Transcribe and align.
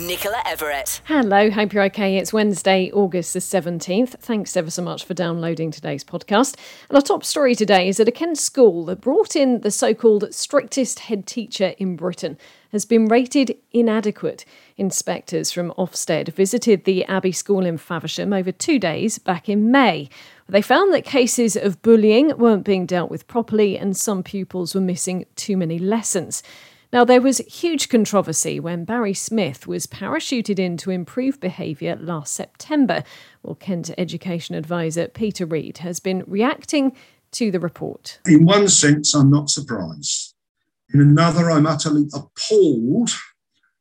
Nicola 0.00 0.42
Everett. 0.44 1.00
Hello, 1.04 1.50
hope 1.50 1.72
you're 1.72 1.84
okay. 1.84 2.18
It's 2.18 2.32
Wednesday, 2.32 2.90
August 2.92 3.32
the 3.32 3.38
17th. 3.38 4.10
Thanks 4.18 4.56
ever 4.56 4.70
so 4.70 4.82
much 4.82 5.04
for 5.04 5.14
downloading 5.14 5.70
today's 5.70 6.04
podcast. 6.04 6.56
And 6.88 6.96
our 6.96 7.02
top 7.02 7.24
story 7.24 7.54
today 7.54 7.88
is 7.88 7.96
that 7.96 8.08
a 8.08 8.12
Kent 8.12 8.36
school 8.36 8.84
that 8.86 9.00
brought 9.00 9.34
in 9.34 9.62
the 9.62 9.70
so 9.70 9.94
called 9.94 10.34
strictest 10.34 11.00
head 11.00 11.26
teacher 11.26 11.74
in 11.78 11.96
Britain 11.96 12.36
has 12.72 12.84
been 12.84 13.06
rated 13.06 13.56
inadequate. 13.72 14.44
Inspectors 14.76 15.50
from 15.50 15.72
Ofsted 15.78 16.28
visited 16.34 16.84
the 16.84 17.04
Abbey 17.06 17.32
School 17.32 17.64
in 17.64 17.78
Faversham 17.78 18.32
over 18.32 18.52
two 18.52 18.78
days 18.78 19.18
back 19.18 19.48
in 19.48 19.70
May. 19.70 20.10
They 20.48 20.62
found 20.62 20.92
that 20.92 21.04
cases 21.04 21.56
of 21.56 21.80
bullying 21.80 22.36
weren't 22.36 22.64
being 22.64 22.86
dealt 22.86 23.10
with 23.10 23.26
properly 23.26 23.78
and 23.78 23.96
some 23.96 24.22
pupils 24.22 24.74
were 24.74 24.80
missing 24.80 25.24
too 25.36 25.56
many 25.56 25.78
lessons. 25.78 26.42
Now, 26.92 27.04
there 27.04 27.20
was 27.20 27.38
huge 27.38 27.88
controversy 27.88 28.60
when 28.60 28.84
Barry 28.84 29.14
Smith 29.14 29.66
was 29.66 29.86
parachuted 29.86 30.58
in 30.58 30.76
to 30.78 30.90
improve 30.90 31.40
behaviour 31.40 31.96
last 31.96 32.32
September. 32.32 33.02
Well, 33.42 33.56
Kent 33.56 33.90
Education 33.98 34.54
Advisor 34.54 35.08
Peter 35.08 35.46
Read 35.46 35.78
has 35.78 36.00
been 36.00 36.22
reacting 36.26 36.96
to 37.32 37.50
the 37.50 37.60
report. 37.60 38.20
In 38.26 38.46
one 38.46 38.68
sense, 38.68 39.14
I'm 39.14 39.30
not 39.30 39.50
surprised. 39.50 40.34
In 40.94 41.00
another, 41.00 41.50
I'm 41.50 41.66
utterly 41.66 42.06
appalled 42.14 43.10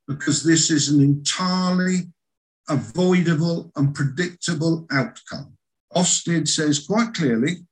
because 0.07 0.43
this 0.43 0.71
is 0.71 0.89
an 0.89 1.01
entirely 1.01 2.11
avoidable 2.67 3.71
and 3.75 3.93
predictable 3.93 4.87
outcome. 4.91 5.55
Ofsted 5.95 6.47
says 6.47 6.85
quite 6.85 7.13
clearly 7.13 7.65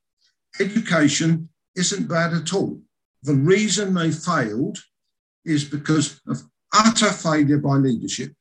education 0.60 1.48
isn't 1.76 2.08
bad 2.08 2.32
at 2.32 2.54
all. 2.54 2.80
The 3.24 3.34
reason 3.34 3.94
they 3.94 4.12
failed 4.12 4.78
is 5.44 5.64
because 5.64 6.20
of 6.26 6.42
utter 6.72 7.10
failure 7.10 7.58
by 7.58 7.74
leadership 7.76 8.32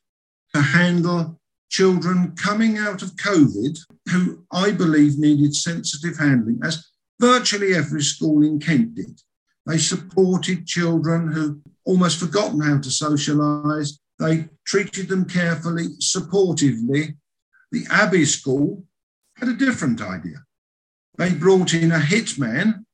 to 0.53 0.61
handle 0.61 1.39
children 1.69 2.35
coming 2.35 2.77
out 2.77 3.01
of 3.01 3.15
COVID 3.15 3.77
who 4.11 4.45
I 4.51 4.71
believe 4.71 5.17
needed 5.17 5.55
sensitive 5.55 6.17
handling, 6.17 6.59
as 6.63 6.87
virtually 7.19 7.73
every 7.75 8.03
school 8.03 8.43
in 8.43 8.59
Kent 8.59 8.95
did. 8.95 9.19
They 9.65 9.77
supported 9.77 10.67
children 10.67 11.31
who 11.31 11.61
almost 11.85 12.19
forgotten 12.19 12.61
how 12.61 12.77
to 12.77 12.89
socialise. 12.89 13.97
They 14.19 14.49
treated 14.65 15.07
them 15.07 15.25
carefully, 15.25 15.87
supportively. 16.01 17.15
The 17.71 17.85
Abbey 17.89 18.25
School 18.25 18.85
had 19.37 19.49
a 19.49 19.53
different 19.53 20.01
idea. 20.01 20.43
They 21.17 21.33
brought 21.33 21.73
in 21.73 21.91
a 21.91 21.99
hitman, 21.99 22.85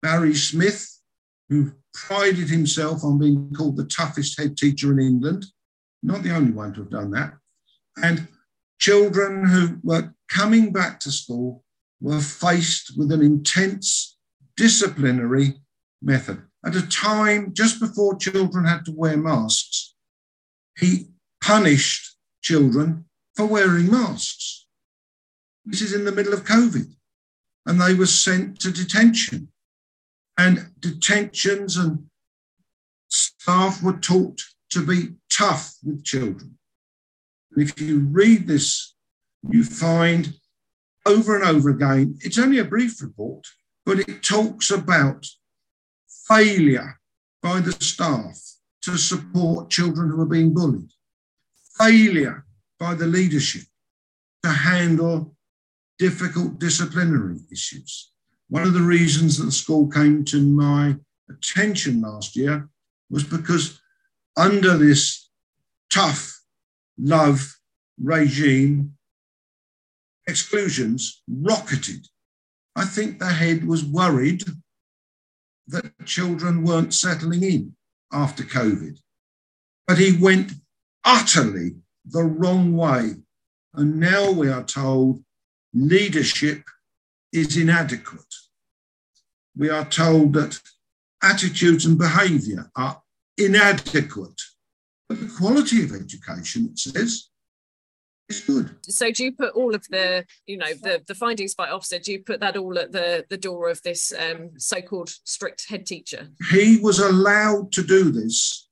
Barry 0.00 0.34
Smith, 0.34 1.00
who 1.48 1.72
prided 1.94 2.48
himself 2.48 3.04
on 3.04 3.18
being 3.18 3.52
called 3.52 3.76
the 3.76 3.84
toughest 3.84 4.38
head 4.38 4.56
teacher 4.56 4.92
in 4.92 5.00
England, 5.00 5.46
not 6.02 6.22
the 6.22 6.34
only 6.34 6.52
one 6.52 6.72
to 6.74 6.80
have 6.80 6.90
done 6.90 7.10
that. 7.12 7.34
And 8.02 8.28
children 8.78 9.46
who 9.46 9.78
were 9.82 10.14
coming 10.28 10.72
back 10.72 10.98
to 11.00 11.12
school 11.12 11.64
were 12.00 12.20
faced 12.20 12.96
with 12.96 13.12
an 13.12 13.22
intense 13.22 14.16
disciplinary 14.56 15.54
method. 16.00 16.42
At 16.64 16.76
a 16.76 16.86
time 16.88 17.52
just 17.52 17.80
before 17.80 18.16
children 18.16 18.64
had 18.64 18.84
to 18.86 18.92
wear 18.92 19.16
masks, 19.16 19.94
he 20.78 21.08
punished 21.40 22.16
children 22.42 23.04
for 23.36 23.46
wearing 23.46 23.90
masks. 23.90 24.66
This 25.64 25.80
is 25.80 25.92
in 25.92 26.04
the 26.04 26.12
middle 26.12 26.32
of 26.32 26.44
COVID. 26.44 26.92
And 27.66 27.80
they 27.80 27.94
were 27.94 28.06
sent 28.06 28.58
to 28.60 28.72
detention 28.72 29.51
and 30.38 30.70
detentions 30.80 31.76
and 31.76 32.06
staff 33.08 33.82
were 33.82 33.98
taught 33.98 34.40
to 34.70 34.84
be 34.84 35.14
tough 35.30 35.76
with 35.84 36.04
children. 36.04 36.58
And 37.54 37.68
if 37.68 37.80
you 37.80 38.00
read 38.00 38.46
this, 38.46 38.94
you 39.48 39.64
find 39.64 40.34
over 41.04 41.36
and 41.36 41.44
over 41.44 41.70
again, 41.70 42.18
it's 42.20 42.38
only 42.38 42.58
a 42.58 42.64
brief 42.64 43.02
report, 43.02 43.46
but 43.84 43.98
it 43.98 44.22
talks 44.22 44.70
about 44.70 45.26
failure 46.28 46.98
by 47.42 47.60
the 47.60 47.72
staff 47.72 48.40
to 48.82 48.96
support 48.96 49.70
children 49.70 50.10
who 50.10 50.20
are 50.20 50.26
being 50.26 50.54
bullied, 50.54 50.90
failure 51.78 52.46
by 52.78 52.94
the 52.94 53.06
leadership 53.06 53.62
to 54.42 54.50
handle 54.50 55.36
difficult 55.98 56.58
disciplinary 56.58 57.38
issues. 57.50 58.11
One 58.52 58.64
of 58.64 58.74
the 58.74 58.82
reasons 58.82 59.38
that 59.38 59.44
the 59.44 59.50
school 59.50 59.88
came 59.88 60.26
to 60.26 60.38
my 60.38 60.96
attention 61.30 62.02
last 62.02 62.36
year 62.36 62.68
was 63.08 63.24
because 63.24 63.80
under 64.36 64.76
this 64.76 65.30
tough 65.90 66.38
love 66.98 67.56
regime, 67.98 68.92
exclusions 70.26 71.22
rocketed. 71.26 72.08
I 72.76 72.84
think 72.84 73.18
the 73.18 73.32
head 73.32 73.66
was 73.66 73.86
worried 73.86 74.42
that 75.68 76.04
children 76.04 76.62
weren't 76.62 76.92
settling 76.92 77.42
in 77.42 77.74
after 78.12 78.42
COVID. 78.42 78.98
But 79.86 79.96
he 79.96 80.18
went 80.18 80.52
utterly 81.04 81.76
the 82.04 82.24
wrong 82.24 82.76
way. 82.76 83.12
And 83.72 83.98
now 83.98 84.30
we 84.30 84.50
are 84.50 84.62
told 84.62 85.24
leadership 85.72 86.64
is 87.32 87.56
inadequate. 87.56 88.26
We 89.56 89.70
are 89.70 89.84
told 89.84 90.32
that 90.34 90.58
attitudes 91.22 91.86
and 91.86 91.98
behaviour 91.98 92.70
are 92.76 93.00
inadequate. 93.36 94.40
But 95.08 95.20
the 95.20 95.34
quality 95.38 95.84
of 95.84 95.92
education, 95.92 96.70
it 96.72 96.78
says, 96.78 97.28
is 98.28 98.40
good. 98.40 98.76
So 98.88 99.10
do 99.10 99.24
you 99.24 99.32
put 99.32 99.54
all 99.54 99.74
of 99.74 99.86
the, 99.90 100.24
you 100.46 100.56
know, 100.56 100.72
the, 100.82 101.02
the 101.06 101.14
findings 101.14 101.54
by 101.54 101.68
Ofsted, 101.68 102.04
do 102.04 102.12
you 102.12 102.22
put 102.22 102.40
that 102.40 102.56
all 102.56 102.78
at 102.78 102.92
the, 102.92 103.24
the 103.28 103.36
door 103.36 103.68
of 103.68 103.82
this 103.82 104.12
um, 104.18 104.50
so-called 104.56 105.10
strict 105.24 105.68
head 105.68 105.86
teacher? 105.86 106.28
He 106.50 106.78
was 106.78 106.98
allowed 106.98 107.72
to 107.72 107.82
do 107.82 108.10
this 108.10 108.68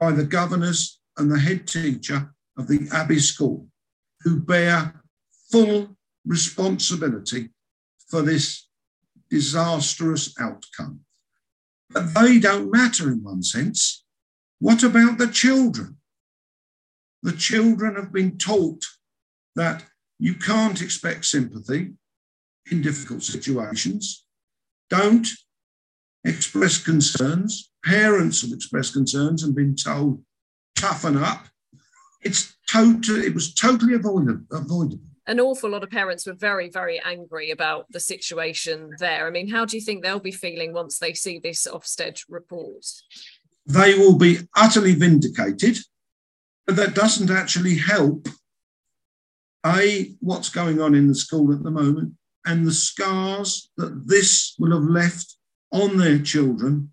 by 0.00 0.12
the 0.12 0.24
governors 0.24 1.00
and 1.16 1.30
the 1.30 1.38
head 1.38 1.66
teacher 1.68 2.34
of 2.58 2.66
the 2.66 2.88
Abbey 2.92 3.20
School, 3.20 3.66
who 4.22 4.40
bear 4.40 5.02
full 5.50 5.96
responsibility 6.26 7.50
for 8.08 8.22
this 8.22 8.68
disastrous 9.34 10.32
outcome. 10.38 11.00
But 11.90 12.14
they 12.14 12.38
don't 12.38 12.70
matter 12.70 13.10
in 13.10 13.24
one 13.24 13.42
sense. 13.42 14.04
What 14.60 14.84
about 14.84 15.18
the 15.18 15.26
children? 15.26 15.96
The 17.24 17.32
children 17.32 17.96
have 17.96 18.12
been 18.12 18.38
taught 18.38 18.84
that 19.56 19.82
you 20.20 20.34
can't 20.34 20.80
expect 20.80 21.24
sympathy 21.24 21.94
in 22.70 22.80
difficult 22.80 23.24
situations. 23.24 24.24
Don't 24.88 25.26
express 26.24 26.78
concerns. 26.78 27.72
Parents 27.84 28.42
have 28.42 28.52
expressed 28.52 28.92
concerns 28.92 29.42
and 29.42 29.52
been 29.52 29.74
told, 29.74 30.22
toughen 30.76 31.16
up. 31.16 31.48
It's 32.22 32.54
total, 32.70 33.16
it 33.16 33.34
was 33.34 33.52
totally 33.52 33.94
avoidable. 33.94 35.13
An 35.26 35.40
awful 35.40 35.70
lot 35.70 35.82
of 35.82 35.90
parents 35.90 36.26
were 36.26 36.34
very, 36.34 36.68
very 36.68 37.00
angry 37.04 37.50
about 37.50 37.86
the 37.90 38.00
situation 38.00 38.90
there. 38.98 39.26
I 39.26 39.30
mean, 39.30 39.48
how 39.48 39.64
do 39.64 39.76
you 39.76 39.82
think 39.82 40.02
they'll 40.02 40.20
be 40.20 40.30
feeling 40.30 40.72
once 40.72 40.98
they 40.98 41.14
see 41.14 41.38
this 41.38 41.66
Ofsted 41.66 42.22
report? 42.28 42.84
They 43.66 43.94
will 43.94 44.18
be 44.18 44.40
utterly 44.54 44.94
vindicated, 44.94 45.78
but 46.66 46.76
that 46.76 46.94
doesn't 46.94 47.30
actually 47.30 47.76
help 47.76 48.28
A, 49.64 50.14
what's 50.20 50.50
going 50.50 50.80
on 50.80 50.94
in 50.94 51.08
the 51.08 51.14
school 51.14 51.52
at 51.54 51.62
the 51.62 51.70
moment, 51.70 52.12
and 52.44 52.66
the 52.66 52.72
scars 52.72 53.70
that 53.78 54.06
this 54.06 54.54
will 54.58 54.72
have 54.72 54.88
left 54.90 55.36
on 55.72 55.96
their 55.96 56.18
children 56.18 56.92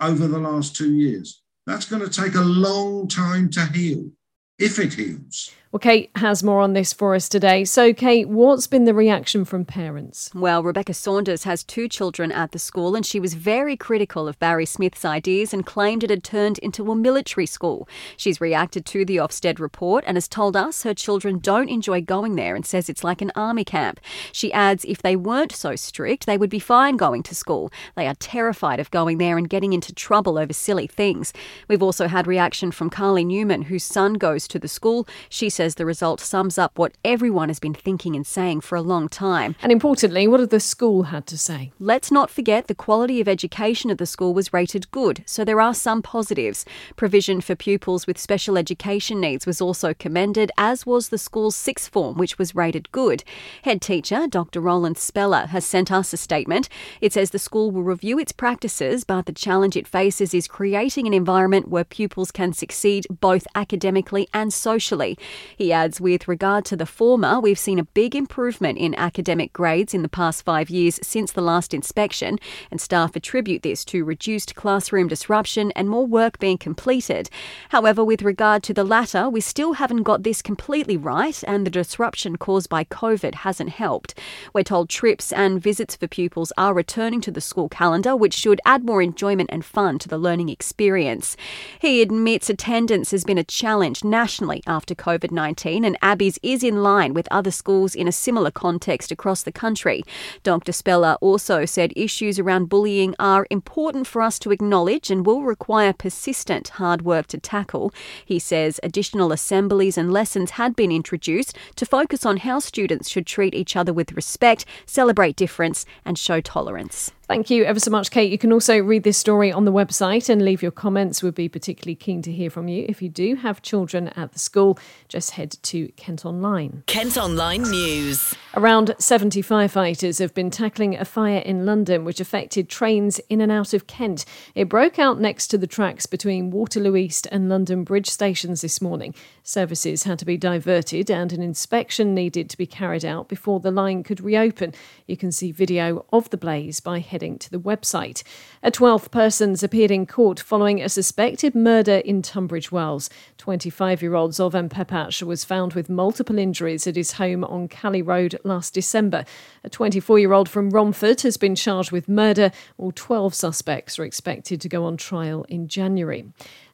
over 0.00 0.26
the 0.26 0.38
last 0.38 0.74
two 0.74 0.92
years. 0.92 1.42
That's 1.66 1.86
going 1.86 2.02
to 2.02 2.10
take 2.10 2.34
a 2.34 2.40
long 2.40 3.06
time 3.06 3.48
to 3.50 3.66
heal 3.66 4.10
if 4.58 4.80
it 4.80 4.94
heals. 4.94 5.52
Well, 5.72 5.78
Kate 5.78 6.10
has 6.16 6.42
more 6.42 6.58
on 6.58 6.72
this 6.72 6.92
for 6.92 7.14
us 7.14 7.28
today. 7.28 7.64
So, 7.64 7.94
Kate, 7.94 8.28
what's 8.28 8.66
been 8.66 8.86
the 8.86 8.92
reaction 8.92 9.44
from 9.44 9.64
parents? 9.64 10.28
Well, 10.34 10.64
Rebecca 10.64 10.92
Saunders 10.94 11.44
has 11.44 11.62
two 11.62 11.86
children 11.86 12.32
at 12.32 12.50
the 12.50 12.58
school, 12.58 12.96
and 12.96 13.06
she 13.06 13.20
was 13.20 13.34
very 13.34 13.76
critical 13.76 14.26
of 14.26 14.36
Barry 14.40 14.66
Smith's 14.66 15.04
ideas 15.04 15.54
and 15.54 15.64
claimed 15.64 16.02
it 16.02 16.10
had 16.10 16.24
turned 16.24 16.58
into 16.58 16.90
a 16.90 16.96
military 16.96 17.46
school. 17.46 17.88
She's 18.16 18.40
reacted 18.40 18.84
to 18.86 19.04
the 19.04 19.18
Ofsted 19.18 19.60
report 19.60 20.02
and 20.08 20.16
has 20.16 20.26
told 20.26 20.56
us 20.56 20.82
her 20.82 20.92
children 20.92 21.38
don't 21.38 21.68
enjoy 21.68 22.00
going 22.00 22.34
there 22.34 22.56
and 22.56 22.66
says 22.66 22.88
it's 22.88 23.04
like 23.04 23.22
an 23.22 23.30
army 23.36 23.62
camp. 23.62 24.00
She 24.32 24.52
adds 24.52 24.84
if 24.84 25.02
they 25.02 25.14
weren't 25.14 25.52
so 25.52 25.76
strict, 25.76 26.26
they 26.26 26.36
would 26.36 26.50
be 26.50 26.58
fine 26.58 26.96
going 26.96 27.22
to 27.22 27.34
school. 27.36 27.70
They 27.94 28.08
are 28.08 28.16
terrified 28.16 28.80
of 28.80 28.90
going 28.90 29.18
there 29.18 29.38
and 29.38 29.48
getting 29.48 29.72
into 29.72 29.94
trouble 29.94 30.36
over 30.36 30.52
silly 30.52 30.88
things. 30.88 31.32
We've 31.68 31.80
also 31.80 32.08
had 32.08 32.26
reaction 32.26 32.72
from 32.72 32.90
Carly 32.90 33.24
Newman, 33.24 33.62
whose 33.62 33.84
son 33.84 34.14
goes 34.14 34.48
to 34.48 34.58
the 34.58 34.66
school. 34.66 35.06
She 35.28 35.48
says 35.60 35.74
the 35.74 35.84
result 35.84 36.20
sums 36.20 36.56
up 36.56 36.78
what 36.78 36.94
everyone 37.04 37.50
has 37.50 37.60
been 37.60 37.74
thinking 37.74 38.16
and 38.16 38.26
saying 38.26 38.62
for 38.62 38.76
a 38.76 38.80
long 38.80 39.10
time. 39.10 39.54
And 39.60 39.70
importantly, 39.70 40.26
what 40.26 40.40
have 40.40 40.48
the 40.48 40.58
school 40.58 41.02
had 41.02 41.26
to 41.26 41.36
say? 41.36 41.70
Let's 41.78 42.10
not 42.10 42.30
forget 42.30 42.66
the 42.66 42.74
quality 42.74 43.20
of 43.20 43.28
education 43.28 43.90
at 43.90 43.98
the 43.98 44.06
school 44.06 44.32
was 44.32 44.54
rated 44.54 44.90
good, 44.90 45.22
so 45.26 45.44
there 45.44 45.60
are 45.60 45.74
some 45.74 46.00
positives. 46.00 46.64
Provision 46.96 47.42
for 47.42 47.54
pupils 47.54 48.06
with 48.06 48.16
special 48.16 48.56
education 48.56 49.20
needs 49.20 49.44
was 49.44 49.60
also 49.60 49.92
commended, 49.92 50.50
as 50.56 50.86
was 50.86 51.10
the 51.10 51.18
school's 51.18 51.56
sixth 51.56 51.92
form, 51.92 52.16
which 52.16 52.38
was 52.38 52.54
rated 52.54 52.90
good. 52.90 53.22
Head 53.60 53.82
teacher 53.82 54.26
Dr. 54.26 54.62
Roland 54.62 54.96
Speller 54.96 55.44
has 55.48 55.66
sent 55.66 55.92
us 55.92 56.14
a 56.14 56.16
statement. 56.16 56.70
It 57.02 57.12
says 57.12 57.32
the 57.32 57.38
school 57.38 57.70
will 57.70 57.82
review 57.82 58.18
its 58.18 58.32
practices, 58.32 59.04
but 59.04 59.26
the 59.26 59.32
challenge 59.32 59.76
it 59.76 59.86
faces 59.86 60.32
is 60.32 60.48
creating 60.48 61.06
an 61.06 61.12
environment 61.12 61.68
where 61.68 61.84
pupils 61.84 62.30
can 62.30 62.54
succeed 62.54 63.06
both 63.20 63.46
academically 63.54 64.26
and 64.32 64.54
socially. 64.54 65.18
He 65.56 65.72
adds, 65.72 66.00
with 66.00 66.28
regard 66.28 66.64
to 66.66 66.76
the 66.76 66.86
former, 66.86 67.40
we've 67.40 67.58
seen 67.58 67.78
a 67.78 67.84
big 67.84 68.14
improvement 68.14 68.78
in 68.78 68.94
academic 68.94 69.52
grades 69.52 69.94
in 69.94 70.02
the 70.02 70.08
past 70.08 70.44
five 70.44 70.70
years 70.70 70.98
since 71.02 71.32
the 71.32 71.40
last 71.40 71.74
inspection, 71.74 72.38
and 72.70 72.80
staff 72.80 73.16
attribute 73.16 73.62
this 73.62 73.84
to 73.86 74.04
reduced 74.04 74.54
classroom 74.54 75.08
disruption 75.08 75.72
and 75.72 75.88
more 75.88 76.06
work 76.06 76.38
being 76.38 76.58
completed. 76.58 77.30
However, 77.70 78.04
with 78.04 78.22
regard 78.22 78.62
to 78.64 78.74
the 78.74 78.84
latter, 78.84 79.28
we 79.28 79.40
still 79.40 79.74
haven't 79.74 80.02
got 80.02 80.22
this 80.22 80.42
completely 80.42 80.96
right, 80.96 81.42
and 81.46 81.66
the 81.66 81.70
disruption 81.70 82.36
caused 82.36 82.68
by 82.68 82.84
COVID 82.84 83.36
hasn't 83.36 83.70
helped. 83.70 84.14
We're 84.52 84.62
told 84.62 84.88
trips 84.88 85.32
and 85.32 85.62
visits 85.62 85.96
for 85.96 86.06
pupils 86.06 86.52
are 86.56 86.74
returning 86.74 87.20
to 87.22 87.30
the 87.30 87.40
school 87.40 87.68
calendar, 87.68 88.16
which 88.16 88.34
should 88.34 88.60
add 88.64 88.84
more 88.84 89.02
enjoyment 89.02 89.50
and 89.52 89.64
fun 89.64 89.98
to 90.00 90.08
the 90.08 90.18
learning 90.18 90.48
experience. 90.48 91.36
He 91.80 92.02
admits 92.02 92.50
attendance 92.50 93.10
has 93.10 93.24
been 93.24 93.38
a 93.38 93.44
challenge 93.44 94.04
nationally 94.04 94.62
after 94.66 94.94
COVID 94.94 95.30
19, 95.30 95.39
and 95.84 95.96
Abbey's 96.02 96.38
is 96.42 96.62
in 96.62 96.82
line 96.82 97.14
with 97.14 97.28
other 97.30 97.50
schools 97.50 97.94
in 97.94 98.06
a 98.06 98.12
similar 98.12 98.50
context 98.50 99.10
across 99.10 99.42
the 99.42 99.52
country. 99.52 100.02
Dr. 100.42 100.72
Speller 100.72 101.16
also 101.20 101.64
said 101.64 101.92
issues 101.96 102.38
around 102.38 102.68
bullying 102.68 103.14
are 103.18 103.46
important 103.50 104.06
for 104.06 104.22
us 104.22 104.38
to 104.40 104.50
acknowledge 104.50 105.10
and 105.10 105.26
will 105.26 105.42
require 105.42 105.92
persistent 105.92 106.68
hard 106.70 107.02
work 107.02 107.26
to 107.28 107.38
tackle. 107.38 107.92
He 108.24 108.38
says 108.38 108.80
additional 108.82 109.32
assemblies 109.32 109.96
and 109.98 110.12
lessons 110.12 110.52
had 110.52 110.76
been 110.76 110.92
introduced 110.92 111.56
to 111.76 111.86
focus 111.86 112.26
on 112.26 112.38
how 112.38 112.58
students 112.58 113.08
should 113.08 113.26
treat 113.26 113.54
each 113.54 113.76
other 113.76 113.92
with 113.92 114.12
respect, 114.12 114.64
celebrate 114.86 115.36
difference, 115.36 115.86
and 116.04 116.18
show 116.18 116.40
tolerance. 116.40 117.12
Thank 117.30 117.48
you 117.48 117.62
ever 117.62 117.78
so 117.78 117.92
much, 117.92 118.10
Kate. 118.10 118.32
You 118.32 118.38
can 118.38 118.52
also 118.52 118.80
read 118.80 119.04
this 119.04 119.16
story 119.16 119.52
on 119.52 119.64
the 119.64 119.70
website 119.70 120.28
and 120.28 120.44
leave 120.44 120.62
your 120.62 120.72
comments. 120.72 121.22
We'd 121.22 121.36
be 121.36 121.48
particularly 121.48 121.94
keen 121.94 122.22
to 122.22 122.32
hear 122.32 122.50
from 122.50 122.66
you. 122.66 122.84
If 122.88 123.00
you 123.00 123.08
do 123.08 123.36
have 123.36 123.62
children 123.62 124.08
at 124.16 124.32
the 124.32 124.40
school, 124.40 124.76
just 125.06 125.30
head 125.30 125.56
to 125.62 125.92
Kent 125.92 126.26
Online. 126.26 126.82
Kent 126.88 127.16
Online 127.16 127.62
News. 127.62 128.34
Around 128.54 128.96
70 128.98 129.44
firefighters 129.44 130.18
have 130.18 130.34
been 130.34 130.50
tackling 130.50 130.96
a 130.96 131.04
fire 131.04 131.38
in 131.38 131.64
London 131.64 132.04
which 132.04 132.18
affected 132.18 132.68
trains 132.68 133.20
in 133.28 133.40
and 133.40 133.52
out 133.52 133.74
of 133.74 133.86
Kent. 133.86 134.24
It 134.56 134.68
broke 134.68 134.98
out 134.98 135.20
next 135.20 135.46
to 135.48 135.58
the 135.58 135.68
tracks 135.68 136.06
between 136.06 136.50
Waterloo 136.50 136.96
East 136.96 137.28
and 137.30 137.48
London 137.48 137.84
Bridge 137.84 138.10
stations 138.10 138.60
this 138.60 138.80
morning. 138.80 139.14
Services 139.44 140.02
had 140.02 140.18
to 140.18 140.24
be 140.24 140.36
diverted 140.36 141.12
and 141.12 141.32
an 141.32 141.42
inspection 141.42 142.12
needed 142.12 142.50
to 142.50 142.58
be 142.58 142.66
carried 142.66 143.04
out 143.04 143.28
before 143.28 143.60
the 143.60 143.70
line 143.70 144.02
could 144.02 144.20
reopen. 144.20 144.74
You 145.06 145.16
can 145.16 145.30
see 145.30 145.52
video 145.52 146.04
of 146.12 146.28
the 146.30 146.36
blaze 146.36 146.80
by 146.80 146.98
heading 146.98 147.19
heading 147.20 147.38
to 147.38 147.50
the 147.50 147.60
website. 147.60 148.22
A 148.62 148.70
12th 148.70 149.10
person's 149.10 149.62
appeared 149.62 149.90
in 149.90 150.06
court 150.06 150.40
following 150.40 150.80
a 150.80 150.88
suspected 150.88 151.54
murder 151.54 151.96
in 151.96 152.22
Tunbridge 152.22 152.72
Wells. 152.72 153.10
25 153.36 154.00
year 154.00 154.14
old 154.14 154.30
Zovan 154.30 154.70
Pepach 154.70 155.22
was 155.22 155.44
found 155.44 155.74
with 155.74 155.90
multiple 155.90 156.38
injuries 156.38 156.86
at 156.86 156.96
his 156.96 157.12
home 157.12 157.44
on 157.44 157.68
Cally 157.68 158.00
Road 158.00 158.38
last 158.42 158.72
December. 158.72 159.26
A 159.64 159.68
24 159.68 160.18
year 160.18 160.32
old 160.32 160.48
from 160.48 160.70
Romford 160.70 161.20
has 161.20 161.36
been 161.36 161.54
charged 161.54 161.92
with 161.92 162.08
murder. 162.08 162.52
All 162.78 162.92
12 162.94 163.34
suspects 163.34 163.98
are 163.98 164.04
expected 164.04 164.62
to 164.62 164.68
go 164.70 164.84
on 164.84 164.96
trial 164.96 165.44
in 165.50 165.68
January. 165.68 166.24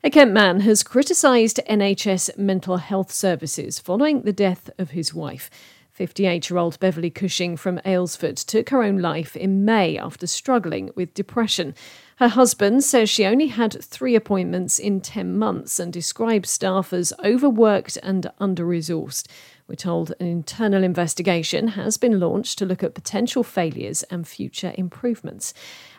A 0.04 0.10
Kent 0.10 0.30
man 0.30 0.60
has 0.60 0.84
criticised 0.84 1.58
NHS 1.68 2.38
mental 2.38 2.76
health 2.76 3.10
services 3.10 3.80
following 3.80 4.22
the 4.22 4.32
death 4.32 4.70
of 4.78 4.90
his 4.90 5.12
wife. 5.12 5.50
58 5.96 6.50
year 6.50 6.58
old 6.58 6.78
Beverly 6.78 7.08
Cushing 7.08 7.56
from 7.56 7.78
Aylesford 7.78 8.44
took 8.44 8.68
her 8.68 8.82
own 8.82 8.98
life 8.98 9.34
in 9.34 9.64
May 9.64 9.96
after 9.96 10.26
struggling 10.26 10.90
with 10.94 11.14
depression. 11.14 11.74
Her 12.16 12.28
husband 12.28 12.84
says 12.84 13.08
she 13.08 13.24
only 13.24 13.46
had 13.46 13.82
three 13.82 14.14
appointments 14.14 14.78
in 14.78 15.00
10 15.00 15.38
months 15.38 15.80
and 15.80 15.90
describes 15.90 16.50
staff 16.50 16.92
as 16.92 17.14
overworked 17.24 17.96
and 18.02 18.30
under 18.38 18.66
resourced. 18.66 19.26
We're 19.68 19.76
told 19.76 20.12
an 20.20 20.26
internal 20.26 20.84
investigation 20.84 21.68
has 21.68 21.96
been 21.96 22.20
launched 22.20 22.58
to 22.58 22.66
look 22.66 22.82
at 22.82 22.94
potential 22.94 23.42
failures 23.42 24.02
and 24.04 24.28
future 24.28 24.74
improvements. 24.76 25.54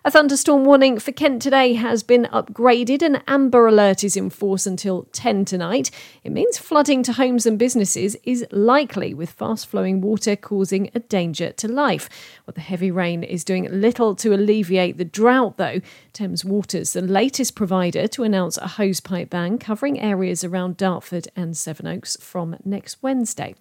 A 0.07 0.09
thunderstorm 0.09 0.63
warning 0.63 0.99
for 0.99 1.11
Kent 1.11 1.41
today 1.41 1.73
has 1.73 2.01
been 2.01 2.29
upgraded. 2.31 3.01
An 3.01 3.21
amber 3.27 3.67
alert 3.67 4.05
is 4.05 4.15
in 4.15 4.29
force 4.29 4.65
until 4.65 5.03
10 5.11 5.43
tonight. 5.43 5.91
It 6.23 6.31
means 6.31 6.57
flooding 6.57 7.03
to 7.03 7.11
homes 7.11 7.45
and 7.45 7.59
businesses 7.59 8.15
is 8.23 8.45
likely, 8.49 9.13
with 9.13 9.31
fast 9.31 9.67
flowing 9.67 9.99
water 9.99 10.37
causing 10.37 10.89
a 10.95 11.01
danger 11.01 11.51
to 11.51 11.67
life. 11.67 12.07
Well, 12.45 12.53
the 12.53 12.61
heavy 12.61 12.89
rain 12.89 13.21
is 13.21 13.43
doing 13.43 13.67
little 13.69 14.15
to 14.15 14.33
alleviate 14.33 14.97
the 14.97 15.03
drought, 15.03 15.57
though. 15.57 15.81
Thames 16.13 16.45
Water's 16.45 16.93
the 16.93 17.01
latest 17.01 17.53
provider 17.53 18.07
to 18.07 18.23
announce 18.23 18.55
a 18.55 18.61
hosepipe 18.61 19.29
ban 19.29 19.57
covering 19.57 19.99
areas 19.99 20.41
around 20.41 20.77
Dartford 20.77 21.27
and 21.35 21.57
Sevenoaks 21.57 22.15
from 22.21 22.55
next 22.63 23.03
Wednesday. 23.03 23.55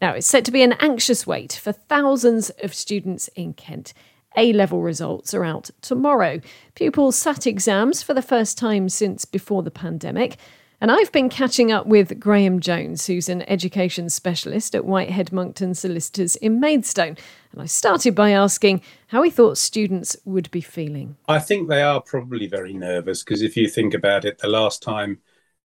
Now, 0.00 0.14
it's 0.14 0.26
set 0.26 0.46
to 0.46 0.52
be 0.52 0.62
an 0.62 0.72
anxious 0.80 1.26
wait 1.26 1.52
for 1.52 1.70
thousands 1.70 2.48
of 2.62 2.72
students 2.72 3.28
in 3.36 3.52
Kent. 3.52 3.92
A 4.36 4.52
level 4.52 4.82
results 4.82 5.34
are 5.34 5.44
out 5.44 5.70
tomorrow. 5.80 6.40
Pupils 6.74 7.16
sat 7.16 7.46
exams 7.46 8.02
for 8.02 8.14
the 8.14 8.22
first 8.22 8.56
time 8.56 8.88
since 8.88 9.24
before 9.24 9.62
the 9.62 9.70
pandemic. 9.70 10.36
And 10.82 10.90
I've 10.90 11.12
been 11.12 11.28
catching 11.28 11.70
up 11.70 11.86
with 11.86 12.18
Graham 12.18 12.58
Jones, 12.58 13.06
who's 13.06 13.28
an 13.28 13.42
education 13.42 14.10
specialist 14.10 14.74
at 14.74 14.84
Whitehead 14.84 15.32
Monckton 15.32 15.76
Solicitors 15.76 16.34
in 16.34 16.58
Maidstone. 16.58 17.16
And 17.52 17.62
I 17.62 17.66
started 17.66 18.16
by 18.16 18.30
asking 18.30 18.82
how 19.06 19.22
he 19.22 19.30
thought 19.30 19.58
students 19.58 20.16
would 20.24 20.50
be 20.50 20.60
feeling. 20.60 21.16
I 21.28 21.38
think 21.38 21.68
they 21.68 21.82
are 21.82 22.00
probably 22.00 22.48
very 22.48 22.72
nervous 22.72 23.22
because 23.22 23.42
if 23.42 23.56
you 23.56 23.68
think 23.68 23.94
about 23.94 24.24
it, 24.24 24.38
the 24.38 24.48
last 24.48 24.82
time 24.82 25.20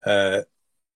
uh, 0.05 0.41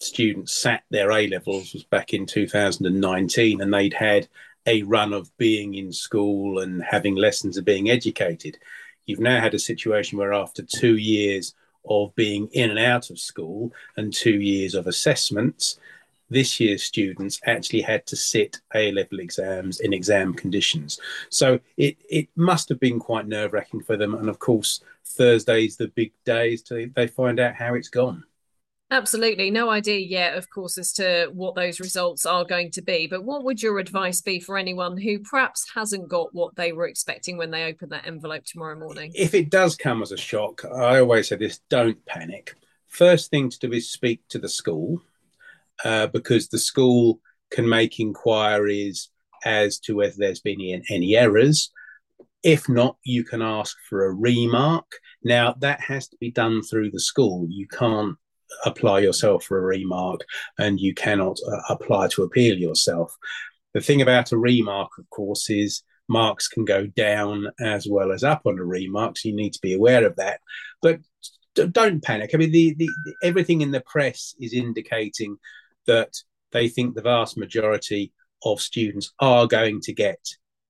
students 0.01 0.53
sat 0.53 0.83
their 0.91 1.13
A 1.13 1.29
levels 1.29 1.73
was 1.73 1.85
back 1.85 2.13
in 2.13 2.27
2019 2.27 3.61
and 3.61 3.73
they'd 3.73 3.95
had 3.95 4.27
a 4.69 4.83
run 4.83 5.13
of 5.15 5.35
being 5.39 5.75
in 5.75 5.91
school 5.91 6.59
and 6.61 6.83
having 6.83 7.17
lessons 7.17 7.57
and 7.57 7.65
being 7.65 7.89
educated. 7.89 8.59
You've 9.07 9.19
now 9.33 9.41
had 9.41 9.55
a 9.55 9.59
situation 9.59 10.19
where, 10.19 10.35
after 10.35 10.63
two 10.63 10.97
years 10.99 11.55
of 11.89 12.15
being 12.15 12.49
in 12.53 12.69
and 12.71 12.79
out 12.79 13.09
of 13.09 13.19
school 13.19 13.73
and 13.97 14.13
two 14.13 14.39
years 14.53 14.75
of 14.75 14.87
assessments, 14.87 15.79
this 16.29 16.61
year's 16.61 16.83
students 16.83 17.41
actually 17.47 17.81
had 17.81 18.07
to 18.07 18.17
sit 18.17 18.61
A 18.75 18.93
level 18.93 19.21
exams 19.21 19.81
in 19.81 19.95
exam 19.95 20.35
conditions. 20.35 21.01
So 21.31 21.59
it, 21.79 21.97
it 22.11 22.29
must 22.37 22.69
have 22.69 22.79
been 22.79 22.99
quite 22.99 23.27
nerve 23.27 23.55
wracking 23.55 23.83
for 23.83 23.97
them. 23.97 24.13
And 24.15 24.29
of 24.29 24.39
course, 24.39 24.83
Thursday's 25.07 25.79
the 25.79 25.89
big 25.89 26.13
day 26.27 26.57
to 26.67 26.91
they 26.95 27.07
find 27.07 27.41
out 27.41 27.55
how 27.55 27.73
it's 27.75 27.89
gone. 27.89 28.25
Absolutely. 28.91 29.51
No 29.51 29.69
idea 29.69 29.99
yet, 29.99 30.37
of 30.37 30.49
course, 30.49 30.79
as 30.79 30.93
to 30.95 31.31
what 31.35 31.55
those 31.55 31.79
results 31.79 32.25
are 32.25 32.45
going 32.45 32.71
to 32.71 32.81
be. 32.81 33.07
But 33.07 33.23
what 33.23 33.45
would 33.45 33.63
your 33.63 33.79
advice 33.79 34.23
be 34.23 34.41
for 34.41 34.57
anyone 34.57 34.97
who 34.97 35.19
perhaps 35.19 35.67
hasn't 35.75 36.09
got 36.09 36.35
what 36.35 36.57
they 36.57 36.73
were 36.73 36.87
expecting 36.87 37.37
when 37.37 37.51
they 37.51 37.65
open 37.65 37.91
that 37.91 38.07
envelope 38.07 38.45
tomorrow 38.45 38.79
morning? 38.79 39.13
If 39.15 39.35
it 39.35 39.51
does 39.51 39.77
come 39.77 40.01
as 40.01 40.13
a 40.13 40.17
shock, 40.17 40.65
I 40.65 41.01
always 41.01 41.29
say 41.29 41.37
this 41.37 41.61
don't 41.69 42.03
panic. 42.07 42.55
First 42.87 43.31
thing 43.31 43.51
to 43.51 43.59
do 43.59 43.73
is 43.73 43.91
speak 43.91 44.23
to 44.31 44.39
the 44.39 44.49
school 44.49 45.03
uh, 45.85 46.07
because 46.07 46.49
the 46.49 46.59
school 46.59 47.21
can 47.51 47.69
make 47.69 48.01
inquiries 48.01 49.11
as 49.45 49.79
to 49.81 49.97
whether 49.97 50.15
there's 50.17 50.41
been 50.41 50.83
any 50.89 51.15
errors. 51.15 51.71
If 52.43 52.71
not, 52.71 52.97
you 53.05 53.23
can 53.23 53.43
ask 53.43 53.77
for 53.89 54.07
a 54.07 54.15
remark. 54.15 54.87
Now, 55.23 55.55
that 55.59 55.81
has 55.83 56.09
to 56.09 56.17
be 56.19 56.31
done 56.31 56.63
through 56.63 56.91
the 56.91 57.01
school. 57.01 57.47
You 57.51 57.67
can't 57.69 58.17
apply 58.65 59.01
yourself 59.01 59.45
for 59.45 59.59
a 59.59 59.63
remark 59.63 60.21
and 60.59 60.81
you 60.81 60.95
cannot 60.95 61.39
uh, 61.47 61.61
apply 61.69 62.09
to 62.09 62.23
appeal 62.23 62.57
yourself. 62.57 63.17
The 63.75 63.81
thing 63.81 64.03
about 64.03 64.33
a 64.33 64.39
remark, 64.39 64.91
of 64.99 65.09
course, 65.11 65.51
is 65.51 65.83
marks 66.09 66.49
can 66.49 66.65
go 66.65 66.87
down 66.87 67.49
as 67.61 67.87
well 67.89 68.13
as 68.13 68.25
up 68.25 68.43
on 68.47 68.59
a 68.59 68.65
remark, 68.65 69.19
so 69.19 69.29
you 69.29 69.37
need 69.37 69.53
to 69.53 69.61
be 69.61 69.75
aware 69.75 70.07
of 70.07 70.17
that. 70.17 70.41
But 70.81 71.01
don't 71.55 72.03
panic. 72.03 72.31
I 72.33 72.37
mean, 72.37 72.53
the, 72.53 72.75
the, 72.75 72.89
everything 73.23 73.61
in 73.61 73.71
the 73.71 73.81
press 73.81 74.35
is 74.41 74.53
indicating 74.53 75.37
that 75.87 76.15
they 76.53 76.69
think 76.69 76.95
the 76.95 77.03
vast 77.03 77.37
majority 77.37 78.13
of 78.45 78.61
students 78.61 79.13
are 79.21 79.47
going 79.47 79.81
to 79.83 79.93
get, 79.93 80.19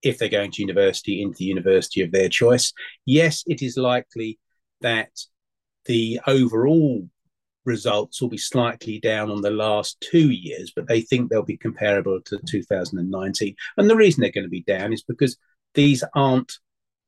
if 0.03 0.19
they're 0.19 0.29
going 0.29 0.51
to 0.53 0.63
university, 0.63 1.23
into 1.23 1.39
the 1.39 1.45
university 1.45 2.01
of 2.01 2.11
their 2.11 2.29
choice. 2.29 2.73
Yes, 3.05 3.45
it 3.47 3.63
is 3.63 3.77
likely 3.77 4.39
that 4.81 5.11
the 5.85 6.21
overall 6.27 7.09
results 7.69 8.21
will 8.21 8.29
be 8.29 8.39
slightly 8.39 8.99
down 8.99 9.31
on 9.31 9.43
the 9.43 9.51
last 9.51 10.01
two 10.01 10.31
years, 10.31 10.73
but 10.75 10.89
they 10.89 11.01
think 11.01 11.31
they'll 11.31 11.43
be 11.43 11.57
comparable 11.57 12.21
to 12.23 12.41
2019. 12.49 13.55
And 13.77 13.89
the 13.89 13.97
reason 13.97 14.23
they're 14.23 14.33
going 14.33 14.47
to 14.47 14.51
be 14.51 14.63
down 14.63 14.93
is 14.93 15.05
because 15.05 15.37
these 15.75 16.03
aren't 16.17 16.53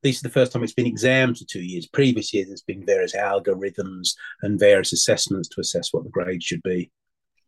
these 0.03 0.19
are 0.19 0.27
the 0.27 0.33
first 0.33 0.51
time 0.51 0.63
it's 0.63 0.73
been 0.73 0.87
examined 0.87 1.37
for 1.37 1.45
two 1.45 1.61
years. 1.61 1.87
Previous 1.87 2.33
years, 2.33 2.47
there's 2.47 2.63
been 2.63 2.83
various 2.83 3.15
algorithms 3.15 4.15
and 4.41 4.59
various 4.59 4.93
assessments 4.93 5.47
to 5.49 5.61
assess 5.61 5.89
what 5.91 6.03
the 6.03 6.09
grade 6.09 6.41
should 6.41 6.63
be. 6.63 6.89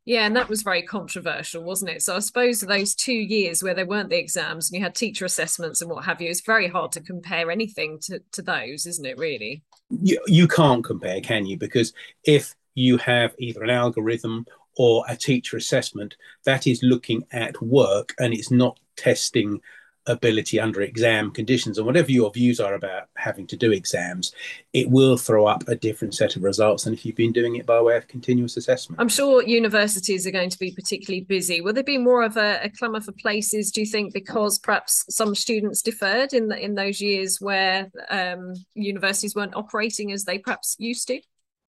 Yeah, 0.06 0.26
and 0.26 0.36
that 0.36 0.50
was 0.50 0.64
very 0.64 0.82
controversial, 0.82 1.64
wasn't 1.64 1.92
it? 1.92 2.04
So 2.04 2.16
I 2.16 2.20
suppose 2.20 2.60
those 2.60 2.94
two 2.94 3.14
years 3.14 3.64
where 3.64 3.74
there 3.74 3.86
weren't 3.86 4.10
the 4.10 4.20
exams 4.20 4.70
and 4.70 4.78
you 4.78 4.84
had 4.84 4.96
teacher 4.96 5.24
assessments 5.24 5.82
and 5.82 5.90
what 5.90 6.04
have 6.04 6.22
you, 6.22 6.30
it's 6.30 6.42
very 6.42 6.68
hard 6.68 6.92
to 6.94 7.02
compare 7.02 7.50
anything 7.50 8.00
to, 8.04 8.20
to 8.34 8.42
those, 8.42 8.86
isn't 8.86 9.06
it, 9.06 9.18
really? 9.18 9.64
You, 9.90 10.20
you 10.28 10.48
can't 10.48 10.84
compare, 10.84 11.22
can 11.22 11.46
you? 11.46 11.58
Because 11.58 11.94
if 12.26 12.54
you 12.76 12.98
have 12.98 13.36
either 13.40 13.64
an 13.64 13.70
algorithm 13.70 14.46
or 14.78 15.04
a 15.08 15.16
teacher 15.16 15.58
assessment, 15.58 16.16
that 16.46 16.68
is 16.68 16.82
looking 16.84 17.26
at 17.32 17.62
work 17.62 18.14
and 18.20 18.34
it's 18.34 18.52
not 18.52 18.80
testing 18.96 19.62
ability 20.08 20.60
under 20.60 20.82
exam 20.82 21.32
conditions. 21.32 21.78
And 21.78 21.88
whatever 21.88 22.12
your 22.12 22.32
views 22.32 22.60
are 22.60 22.74
about 22.74 23.08
having 23.16 23.48
to 23.48 23.56
do 23.56 23.72
exams 23.72 24.34
it 24.74 24.90
will 24.90 25.18
throw 25.18 25.46
up 25.46 25.68
a 25.68 25.76
different 25.76 26.16
set 26.16 26.36
of 26.36 26.44
results 26.44 26.84
than 26.84 26.94
if 26.94 27.06
you've 27.06 27.16
been 27.16 27.32
doing 27.32 27.56
it 27.56 27.66
by 27.66 27.80
way 27.80 27.96
of 27.96 28.08
continuous 28.08 28.58
assessment. 28.58 29.00
I'm 29.00 29.08
sure 29.08 29.44
universities 29.44 30.26
are 30.28 30.32
going 30.32 30.50
to 30.50 30.60
be 30.60 30.72
particularly 30.72 31.22
busy. 31.22 31.62
Will 31.62 31.74
there 31.74 31.84
be 31.84 31.98
more 31.98 32.24
of 32.24 32.38
a, 32.38 32.60
a 32.64 32.70
clamour 32.70 33.02
for 33.02 33.12
places 33.14 33.72
do 33.72 33.82
you 33.82 33.88
think 33.88 34.14
because 34.14 34.60
perhaps 34.60 35.06
some 35.10 35.36
students 35.36 35.82
deferred 35.82 36.34
in 36.34 36.48
the, 36.48 36.58
in 36.60 36.76
those 36.76 37.00
years 37.00 37.40
where 37.40 37.90
um, 38.10 38.54
universities 38.74 39.36
weren't 39.36 39.56
operating 39.56 40.12
as 40.12 40.26
they 40.26 40.38
perhaps 40.38 40.76
used 40.80 41.08
to 41.08 41.22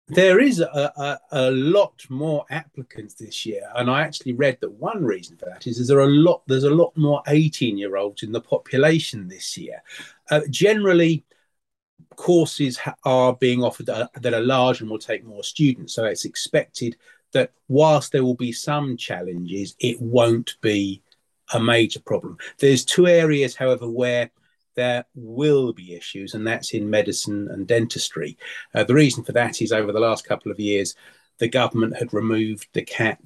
there 0.10 0.40
is 0.40 0.62
a, 0.62 0.94
a, 0.96 1.20
a, 1.32 1.52
lot 1.52 2.06
more 2.10 2.46
applicants 2.50 3.16
this 3.16 3.46
year, 3.46 3.70
and 3.76 3.90
I 3.90 4.02
actually 4.02 4.34
read 4.34 4.58
that 4.62 4.72
one 4.72 5.04
reason 5.04 5.36
for 5.36 5.46
that 5.46 5.68
is, 5.68 5.80
is 5.80 5.88
there 5.88 6.00
a 6.00 6.08
lot 6.08 6.44
there's 6.48 6.64
a 6.64 6.70
lot 6.70 6.96
more 6.96 7.22
18 7.28 7.78
year 7.78 7.98
olds 7.98 8.24
in 8.24 8.32
the 8.32 8.42
population 8.42 9.28
this 9.28 9.58
year. 9.58 9.82
Uh, 10.32 10.42
generally, 10.50 11.26
courses 12.16 12.78
ha- 12.78 12.96
are 13.04 13.36
being 13.36 13.62
offered 13.64 13.88
that 13.88 14.02
are, 14.02 14.22
that 14.22 14.34
are 14.34 14.42
large 14.42 14.80
and 14.80 14.90
will 14.90 14.98
take 14.98 15.26
more 15.26 15.44
students, 15.44 15.94
so 15.94 16.06
it's 16.06 16.26
expected 16.26 16.96
that 17.34 17.52
whilst 17.68 18.14
there 18.14 18.24
will 18.24 18.36
be 18.36 18.54
some 18.54 18.96
challenges, 18.96 19.76
it 19.80 20.02
won't 20.02 20.56
be 20.62 21.02
a 21.54 21.60
major 21.60 22.00
problem. 22.00 22.38
There's 22.60 22.86
two 22.86 23.08
areas, 23.08 23.56
however, 23.56 23.90
where 23.90 24.32
there 24.78 25.04
will 25.16 25.74
be 25.74 25.96
issues, 25.96 26.34
and 26.34 26.48
that's 26.48 26.74
in 26.74 26.90
medicine 26.90 27.50
and 27.52 27.68
dentistry. 27.68 28.38
Uh, 28.74 28.86
the 28.86 28.94
reason 28.94 29.24
for 29.24 29.34
that 29.34 29.62
is 29.62 29.74
over 29.74 29.92
the 29.92 30.00
last 30.00 30.26
couple 30.26 30.52
of 30.52 30.60
years, 30.60 30.96
the 31.40 31.50
government 31.50 31.98
had 31.98 32.14
removed 32.14 32.70
the 32.72 32.84
cap 32.84 33.22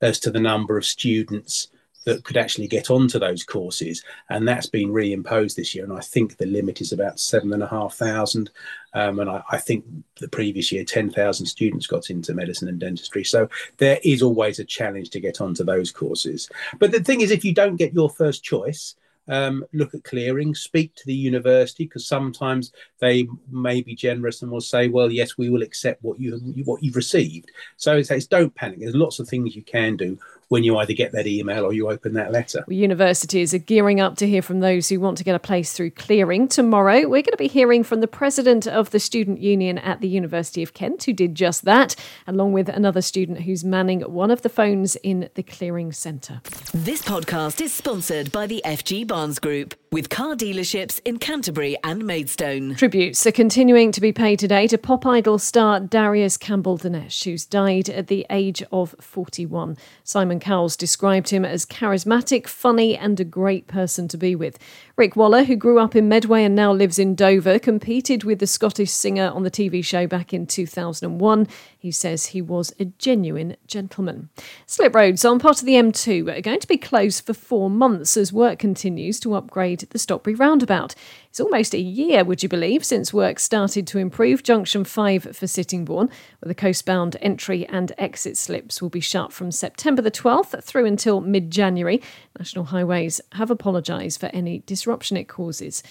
as 0.00 0.18
to 0.18 0.30
the 0.30 0.40
number 0.40 0.76
of 0.76 0.84
students 0.84 1.68
that 2.04 2.24
could 2.24 2.36
actually 2.36 2.66
get 2.66 2.90
onto 2.90 3.18
those 3.18 3.44
courses, 3.44 4.02
and 4.28 4.46
that's 4.46 4.66
been 4.66 4.90
reimposed 4.90 5.56
this 5.56 5.74
year. 5.74 5.84
And 5.84 5.92
I 5.92 6.00
think 6.00 6.36
the 6.36 6.46
limit 6.46 6.80
is 6.80 6.92
about 6.92 7.20
seven 7.20 7.52
and 7.52 7.62
a 7.62 7.66
half 7.66 7.94
thousand, 7.94 8.50
um, 8.92 9.20
and 9.20 9.30
I, 9.30 9.42
I, 9.50 9.58
think 9.58 9.84
the 10.20 10.28
previous 10.28 10.70
year 10.70 10.84
ten 10.84 11.10
thousand 11.10 11.46
students 11.46 11.86
got 11.86 12.10
into 12.10 12.34
medicine 12.34 12.68
and 12.68 12.78
dentistry. 12.78 13.24
So 13.24 13.48
there 13.78 14.00
is 14.04 14.22
always 14.22 14.58
a 14.58 14.64
challenge 14.64 15.10
to 15.10 15.20
get 15.20 15.40
onto 15.40 15.64
those 15.64 15.90
courses. 15.90 16.50
But 16.78 16.92
the 16.92 17.02
thing 17.02 17.20
is, 17.22 17.30
if 17.30 17.44
you 17.44 17.54
don't 17.54 17.76
get 17.76 17.94
your 17.94 18.10
first 18.10 18.44
choice, 18.44 18.94
um, 19.28 19.64
look 19.72 19.94
at 19.94 20.04
clearing, 20.04 20.54
speak 20.54 20.94
to 20.96 21.06
the 21.06 21.14
university 21.14 21.84
because 21.84 22.06
sometimes 22.06 22.72
they 22.98 23.26
may 23.50 23.80
be 23.82 23.94
generous 23.94 24.42
and 24.42 24.50
will 24.50 24.60
say, 24.60 24.88
"Well, 24.88 25.10
yes, 25.10 25.38
we 25.38 25.48
will 25.48 25.62
accept 25.62 26.02
what 26.02 26.20
you 26.20 26.36
what 26.64 26.82
you've 26.82 26.96
received." 26.96 27.50
So 27.76 27.96
it 27.96 28.06
says, 28.06 28.26
don't 28.26 28.54
panic. 28.54 28.80
There's 28.80 28.94
lots 28.94 29.20
of 29.20 29.28
things 29.28 29.56
you 29.56 29.62
can 29.62 29.96
do 29.96 30.18
when 30.48 30.64
you 30.64 30.76
either 30.78 30.92
get 30.92 31.12
that 31.12 31.26
email 31.26 31.64
or 31.64 31.72
you 31.72 31.88
open 31.88 32.14
that 32.14 32.32
letter. 32.32 32.64
Well, 32.66 32.76
universities 32.76 33.54
are 33.54 33.58
gearing 33.58 34.00
up 34.00 34.16
to 34.16 34.28
hear 34.28 34.42
from 34.42 34.60
those 34.60 34.88
who 34.88 35.00
want 35.00 35.18
to 35.18 35.24
get 35.24 35.34
a 35.34 35.38
place 35.38 35.72
through 35.72 35.90
clearing. 35.90 36.48
Tomorrow, 36.48 37.02
we're 37.02 37.22
going 37.22 37.32
to 37.32 37.36
be 37.36 37.48
hearing 37.48 37.84
from 37.84 38.00
the 38.00 38.08
president 38.08 38.66
of 38.66 38.90
the 38.90 39.00
student 39.00 39.40
union 39.40 39.78
at 39.78 40.00
the 40.00 40.08
University 40.08 40.62
of 40.62 40.74
Kent, 40.74 41.04
who 41.04 41.12
did 41.12 41.34
just 41.34 41.64
that, 41.64 41.96
along 42.26 42.52
with 42.52 42.68
another 42.68 43.02
student 43.02 43.42
who's 43.42 43.64
manning 43.64 44.00
one 44.02 44.30
of 44.30 44.42
the 44.42 44.48
phones 44.48 44.96
in 44.96 45.28
the 45.34 45.42
clearing 45.42 45.92
centre. 45.92 46.40
This 46.72 47.02
podcast 47.02 47.60
is 47.60 47.72
sponsored 47.72 48.32
by 48.32 48.46
the 48.46 48.62
FG 48.64 49.06
Barnes 49.06 49.38
Group 49.38 49.74
with 49.94 50.10
car 50.10 50.34
dealerships 50.34 51.00
in 51.04 51.20
Canterbury 51.20 51.76
and 51.84 52.04
Maidstone. 52.04 52.74
Tributes 52.74 53.24
are 53.28 53.30
continuing 53.30 53.92
to 53.92 54.00
be 54.00 54.10
paid 54.10 54.40
today 54.40 54.66
to 54.66 54.76
pop 54.76 55.06
idol 55.06 55.38
star 55.38 55.78
Darius 55.78 56.36
Campbell 56.36 56.76
Danesh, 56.76 57.22
who's 57.22 57.46
died 57.46 57.88
at 57.88 58.08
the 58.08 58.26
age 58.28 58.60
of 58.72 58.96
41. 59.00 59.76
Simon 60.02 60.40
Cowell 60.40 60.66
described 60.76 61.30
him 61.30 61.44
as 61.44 61.64
charismatic, 61.64 62.48
funny, 62.48 62.98
and 62.98 63.20
a 63.20 63.24
great 63.24 63.68
person 63.68 64.08
to 64.08 64.16
be 64.16 64.34
with. 64.34 64.58
Rick 64.96 65.14
Waller, 65.14 65.44
who 65.44 65.54
grew 65.54 65.78
up 65.78 65.94
in 65.94 66.08
Medway 66.08 66.42
and 66.42 66.56
now 66.56 66.72
lives 66.72 66.98
in 66.98 67.14
Dover, 67.14 67.60
competed 67.60 68.24
with 68.24 68.40
the 68.40 68.48
Scottish 68.48 68.90
singer 68.90 69.30
on 69.32 69.44
the 69.44 69.50
TV 69.50 69.84
show 69.84 70.08
back 70.08 70.34
in 70.34 70.48
2001. 70.48 71.46
He 71.78 71.92
says 71.92 72.26
he 72.26 72.42
was 72.42 72.72
a 72.80 72.86
genuine 72.86 73.56
gentleman. 73.68 74.28
Slip 74.66 74.92
roads 74.92 75.24
on 75.24 75.38
part 75.38 75.60
of 75.60 75.66
the 75.66 75.74
M2 75.74 76.36
are 76.36 76.40
going 76.40 76.58
to 76.58 76.66
be 76.66 76.78
closed 76.78 77.24
for 77.24 77.34
four 77.34 77.70
months 77.70 78.16
as 78.16 78.32
work 78.32 78.58
continues 78.58 79.20
to 79.20 79.34
upgrade 79.34 79.83
the 79.90 79.98
Stockbury 79.98 80.38
roundabout. 80.38 80.94
It's 81.28 81.40
almost 81.40 81.74
a 81.74 81.80
year, 81.80 82.24
would 82.24 82.42
you 82.42 82.48
believe, 82.48 82.84
since 82.84 83.12
work 83.12 83.38
started 83.38 83.86
to 83.88 83.98
improve 83.98 84.42
Junction 84.42 84.84
5 84.84 85.36
for 85.36 85.46
Sittingbourne, 85.46 86.08
where 86.08 86.48
the 86.48 86.54
coastbound 86.54 87.16
entry 87.20 87.66
and 87.66 87.92
exit 87.98 88.36
slips 88.36 88.80
will 88.80 88.90
be 88.90 89.00
shut 89.00 89.32
from 89.32 89.50
September 89.50 90.02
the 90.02 90.10
12th 90.10 90.62
through 90.62 90.86
until 90.86 91.20
mid 91.20 91.50
January. 91.50 92.02
National 92.38 92.66
Highways 92.66 93.20
have 93.32 93.50
apologised 93.50 94.20
for 94.20 94.26
any 94.26 94.62
disruption 94.66 95.16
it 95.16 95.28
causes. 95.28 95.82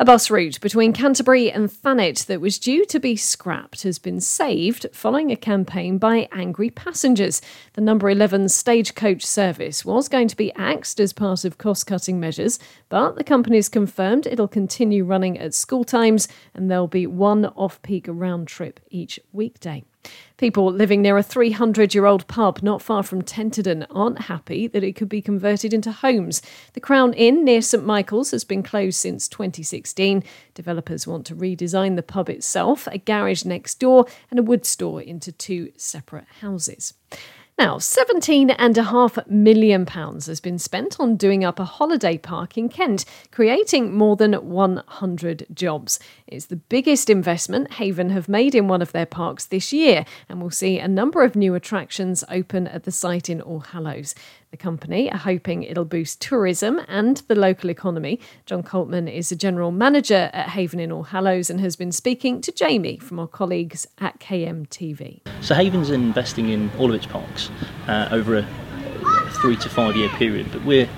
A 0.00 0.04
bus 0.04 0.30
route 0.30 0.60
between 0.60 0.92
Canterbury 0.92 1.50
and 1.50 1.68
Thanet 1.68 2.18
that 2.28 2.40
was 2.40 2.60
due 2.60 2.86
to 2.86 3.00
be 3.00 3.16
scrapped 3.16 3.82
has 3.82 3.98
been 3.98 4.20
saved 4.20 4.86
following 4.92 5.32
a 5.32 5.36
campaign 5.36 5.98
by 5.98 6.28
angry 6.30 6.70
passengers. 6.70 7.42
The 7.72 7.80
number 7.80 8.08
11 8.08 8.48
stagecoach 8.50 9.26
service 9.26 9.84
was 9.84 10.08
going 10.08 10.28
to 10.28 10.36
be 10.36 10.52
axed 10.54 11.00
as 11.00 11.12
part 11.12 11.44
of 11.44 11.58
cost 11.58 11.88
cutting 11.88 12.20
measures, 12.20 12.60
but 12.88 13.16
the 13.16 13.24
company 13.24 13.56
has 13.56 13.68
confirmed 13.68 14.28
it'll 14.28 14.46
continue 14.46 15.04
running 15.04 15.36
at 15.36 15.52
school 15.52 15.82
times 15.82 16.28
and 16.54 16.70
there'll 16.70 16.86
be 16.86 17.08
one 17.08 17.46
off 17.46 17.82
peak 17.82 18.06
round 18.08 18.46
trip 18.46 18.78
each 18.90 19.18
weekday. 19.32 19.82
People 20.36 20.70
living 20.70 21.02
near 21.02 21.18
a 21.18 21.22
300 21.22 21.94
year 21.94 22.06
old 22.06 22.26
pub 22.28 22.62
not 22.62 22.80
far 22.80 23.02
from 23.02 23.22
Tenterden 23.22 23.86
aren't 23.90 24.22
happy 24.22 24.68
that 24.68 24.84
it 24.84 24.94
could 24.94 25.08
be 25.08 25.20
converted 25.20 25.74
into 25.74 25.90
homes. 25.90 26.40
The 26.74 26.80
Crown 26.80 27.12
Inn 27.14 27.44
near 27.44 27.60
St 27.60 27.84
Michael's 27.84 28.30
has 28.30 28.44
been 28.44 28.62
closed 28.62 28.98
since 28.98 29.26
2016. 29.28 30.22
Developers 30.54 31.06
want 31.06 31.26
to 31.26 31.34
redesign 31.34 31.96
the 31.96 32.04
pub 32.04 32.28
itself, 32.28 32.86
a 32.86 32.98
garage 32.98 33.44
next 33.44 33.80
door, 33.80 34.06
and 34.30 34.38
a 34.38 34.44
wood 34.44 34.64
store 34.64 35.02
into 35.02 35.32
two 35.32 35.72
separate 35.76 36.26
houses. 36.40 36.94
Now, 37.58 37.78
£17.5 37.78 39.26
million 39.26 39.84
has 39.84 40.40
been 40.40 40.60
spent 40.60 41.00
on 41.00 41.16
doing 41.16 41.42
up 41.44 41.58
a 41.58 41.64
holiday 41.64 42.16
park 42.16 42.56
in 42.56 42.68
Kent, 42.68 43.04
creating 43.32 43.92
more 43.92 44.14
than 44.14 44.32
100 44.34 45.46
jobs. 45.52 45.98
It's 46.28 46.46
the 46.46 46.54
biggest 46.54 47.10
investment 47.10 47.72
Haven 47.72 48.10
have 48.10 48.28
made 48.28 48.54
in 48.54 48.68
one 48.68 48.80
of 48.80 48.92
their 48.92 49.06
parks 49.06 49.44
this 49.44 49.72
year, 49.72 50.06
and 50.28 50.40
we'll 50.40 50.50
see 50.50 50.78
a 50.78 50.86
number 50.86 51.24
of 51.24 51.34
new 51.34 51.56
attractions 51.56 52.22
open 52.30 52.68
at 52.68 52.84
the 52.84 52.92
site 52.92 53.28
in 53.28 53.40
Allhallows. 53.40 54.14
The 54.50 54.56
company 54.56 55.12
are 55.12 55.18
hoping 55.18 55.62
it'll 55.62 55.84
boost 55.84 56.22
tourism 56.22 56.80
and 56.88 57.18
the 57.28 57.34
local 57.34 57.68
economy. 57.68 58.18
John 58.46 58.62
Coltman 58.62 59.12
is 59.12 59.30
a 59.30 59.36
general 59.36 59.70
manager 59.70 60.30
at 60.32 60.48
Haven 60.50 60.80
in 60.80 60.90
Allhallows 60.90 61.50
and 61.50 61.60
has 61.60 61.76
been 61.76 61.92
speaking 61.92 62.40
to 62.40 62.52
Jamie 62.52 62.96
from 62.96 63.18
our 63.18 63.26
colleagues 63.26 63.86
at 63.98 64.18
KMTV. 64.20 65.20
So 65.42 65.54
Haven's 65.54 65.90
investing 65.90 66.48
in 66.48 66.70
all 66.78 66.88
of 66.88 66.94
its 66.94 67.04
parks 67.04 67.50
uh, 67.88 68.08
over 68.10 68.38
a 68.38 69.30
three 69.32 69.56
to 69.56 69.68
five 69.68 69.96
year 69.96 70.08
period, 70.10 70.50
but 70.50 70.64
we're 70.64 70.88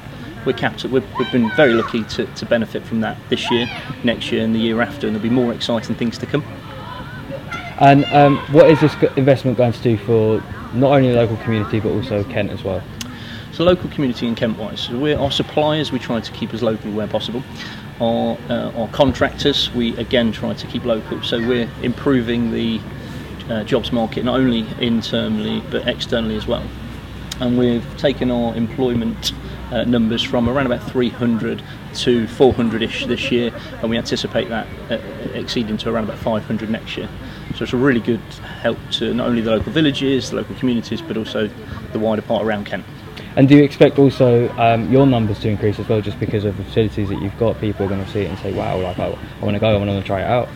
we're 0.47 0.52
capped. 0.52 0.85
We've, 0.85 1.04
we've 1.19 1.33
been 1.33 1.50
very 1.54 1.75
lucky 1.75 2.04
to, 2.04 2.26
to 2.26 2.47
benefit 2.47 2.83
from 2.85 3.00
that 3.00 3.19
this 3.28 3.50
year, 3.50 3.66
next 4.04 4.33
year, 4.33 4.42
and 4.42 4.54
the 4.54 4.59
year 4.59 4.80
after, 4.80 5.07
and 5.07 5.14
there'll 5.14 5.28
be 5.28 5.35
more 5.35 5.52
exciting 5.52 5.95
things 5.97 6.16
to 6.19 6.25
come. 6.25 6.42
And 7.80 8.04
um, 8.07 8.38
what 8.52 8.71
is 8.71 8.80
this 8.80 8.95
investment 9.16 9.59
going 9.59 9.73
to 9.73 9.83
do 9.83 9.99
for 9.99 10.42
not 10.73 10.92
only 10.92 11.11
the 11.11 11.16
local 11.16 11.37
community 11.38 11.80
but 11.80 11.90
also 11.90 12.25
Kent 12.25 12.50
as 12.52 12.62
well? 12.62 12.83
So 13.52 13.64
local 13.64 13.90
community 13.90 14.26
in 14.26 14.35
Kent 14.35 14.59
wise, 14.59 14.80
so 14.80 15.21
our 15.21 15.30
suppliers. 15.30 15.90
We 15.90 15.99
try 15.99 16.21
to 16.21 16.33
keep 16.33 16.54
as 16.54 16.62
local 16.62 16.92
where 16.92 17.09
possible. 17.09 17.42
Our, 18.00 18.38
uh, 18.49 18.73
our 18.76 18.88
contractors, 18.88 19.71
we 19.75 19.97
again 19.97 20.33
try 20.33 20.54
to 20.54 20.66
keep 20.66 20.85
local. 20.85 21.23
So 21.23 21.38
we're 21.38 21.69
improving 21.83 22.52
the 22.52 22.80
uh, 23.50 23.64
jobs 23.64 23.90
market 23.92 24.25
not 24.25 24.38
only 24.38 24.66
internally 24.80 25.62
but 25.71 25.87
externally 25.88 26.37
as 26.37 26.47
well. 26.47 26.64
And 27.40 27.59
we've 27.59 27.85
taken 27.97 28.30
our 28.30 28.54
employment 28.54 29.33
uh, 29.73 29.85
numbers 29.85 30.23
from 30.23 30.49
around 30.49 30.66
about 30.66 30.83
300 30.90 31.62
to 31.95 32.26
400ish 32.26 33.07
this 33.07 33.30
year, 33.30 33.52
and 33.80 33.90
we 33.90 33.97
anticipate 33.97 34.49
that 34.49 34.66
uh, 34.90 34.99
exceeding 35.35 35.76
to 35.78 35.90
around 35.90 36.04
about 36.04 36.19
500 36.19 36.71
next 36.71 36.97
year. 36.97 37.09
So 37.57 37.64
it's 37.64 37.73
a 37.73 37.76
really 37.76 38.00
good 38.00 38.21
help 38.61 38.78
to 38.92 39.12
not 39.14 39.26
only 39.26 39.40
the 39.40 39.50
local 39.50 39.73
villages, 39.73 40.30
the 40.30 40.37
local 40.37 40.54
communities, 40.57 41.02
but 41.02 41.16
also 41.16 41.49
the 41.92 41.99
wider 41.99 42.23
part 42.23 42.45
around 42.45 42.66
Kent. 42.66 42.85
And 43.37 43.49
do 43.49 43.56
you 43.56 43.62
expect 43.62 43.99
also 43.99 44.49
um, 44.58 44.90
your 44.92 45.06
numbers 45.06 45.38
to 45.40 45.49
increase 45.49 45.78
as 45.78 45.88
well, 45.88 46.00
just 46.00 46.18
because 46.18 46.44
of 46.44 46.56
the 46.56 46.64
facilities 46.64 47.08
that 47.10 47.22
you've 47.22 47.38
got? 47.38 47.60
People 47.60 47.87
are 47.87 47.88
going 47.88 48.04
to 48.04 48.10
see 48.10 48.22
it 48.22 48.26
and 48.28 48.38
say, 48.40 48.52
"Wow, 48.52 48.80
like 48.80 48.99
I, 48.99 49.06
I 49.06 49.44
want 49.44 49.54
to 49.54 49.60
go, 49.60 49.68
I 49.68 49.76
want 49.76 49.90
to 49.90 50.02
try 50.02 50.20
it 50.20 50.26
out." 50.26 50.49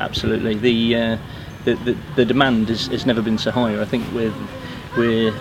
Absolutely, 0.00 0.54
the 0.54 0.96
uh, 0.96 1.18
the, 1.64 1.74
the, 1.74 1.96
the, 2.16 2.24
demand 2.24 2.68
has, 2.68 2.86
has 2.88 3.06
never 3.06 3.22
been 3.22 3.38
so 3.38 3.50
high. 3.50 3.80
I 3.80 3.84
think 3.84 4.10
we're 4.12 4.32
we're 4.96 5.34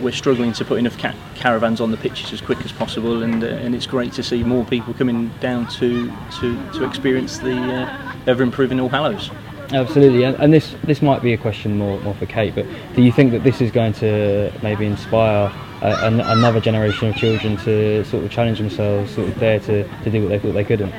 we're 0.00 0.12
struggling 0.12 0.52
to 0.52 0.64
put 0.64 0.78
enough 0.78 0.98
ca- 0.98 1.14
caravans 1.34 1.80
on 1.80 1.90
the 1.90 1.96
pitches 1.96 2.32
as 2.32 2.40
quick 2.40 2.64
as 2.64 2.72
possible, 2.72 3.22
and 3.24 3.42
uh, 3.42 3.48
and 3.48 3.74
it's 3.74 3.86
great 3.86 4.12
to 4.12 4.22
see 4.22 4.44
more 4.44 4.64
people 4.64 4.94
coming 4.94 5.28
down 5.40 5.66
to 5.68 6.12
to, 6.40 6.72
to 6.72 6.84
experience 6.84 7.38
the 7.38 7.56
uh, 7.56 8.14
ever 8.28 8.44
improving 8.44 8.78
Allhallows. 8.78 9.34
Absolutely, 9.72 10.22
and, 10.22 10.36
and, 10.36 10.52
this 10.52 10.76
this 10.84 11.02
might 11.02 11.22
be 11.22 11.32
a 11.32 11.38
question 11.38 11.76
more 11.76 11.98
more 12.00 12.14
for 12.14 12.26
Kate, 12.26 12.54
but 12.54 12.66
do 12.94 13.02
you 13.02 13.10
think 13.10 13.32
that 13.32 13.42
this 13.42 13.60
is 13.60 13.70
going 13.70 13.94
to 13.94 14.52
maybe 14.62 14.86
inspire 14.86 15.52
an, 15.82 16.20
another 16.20 16.60
generation 16.60 17.08
of 17.08 17.16
children 17.16 17.56
to 17.58 18.04
sort 18.04 18.24
of 18.24 18.30
challenge 18.30 18.58
themselves, 18.58 19.14
sort 19.14 19.28
of 19.28 19.38
dare 19.38 19.60
to, 19.60 19.84
to 20.04 20.10
do 20.10 20.22
what 20.22 20.28
they 20.28 20.38
thought 20.38 20.52
they 20.52 20.64
couldn't? 20.64 20.90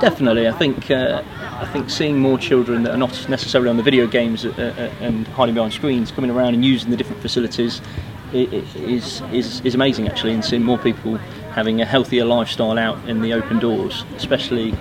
Definitely, 0.00 0.48
I 0.48 0.52
think 0.52 0.90
uh, 0.90 1.22
I 1.62 1.66
think 1.66 1.88
seeing 1.88 2.18
more 2.18 2.38
children 2.38 2.82
that 2.82 2.92
are 2.92 2.98
not 2.98 3.28
necessarily 3.28 3.70
on 3.70 3.76
the 3.76 3.82
video 3.82 4.06
games 4.06 4.44
uh, 4.44 4.50
uh, 4.50 5.04
and 5.04 5.26
hiding 5.28 5.54
behind 5.54 5.72
screens 5.72 6.10
coming 6.10 6.30
around 6.30 6.54
and 6.54 6.64
using 6.64 6.90
the 6.90 6.96
different 6.96 7.22
facilities 7.22 7.80
is, 8.32 9.20
is, 9.30 9.60
is 9.60 9.74
amazing 9.74 10.08
actually 10.08 10.32
and 10.32 10.44
seeing 10.44 10.62
more 10.62 10.78
people 10.78 11.16
having 11.52 11.80
a 11.80 11.84
healthier 11.84 12.24
lifestyle 12.24 12.78
out 12.78 12.98
in 13.08 13.20
the 13.20 13.32
open 13.32 13.58
doors 13.58 14.04
especially 14.16 14.74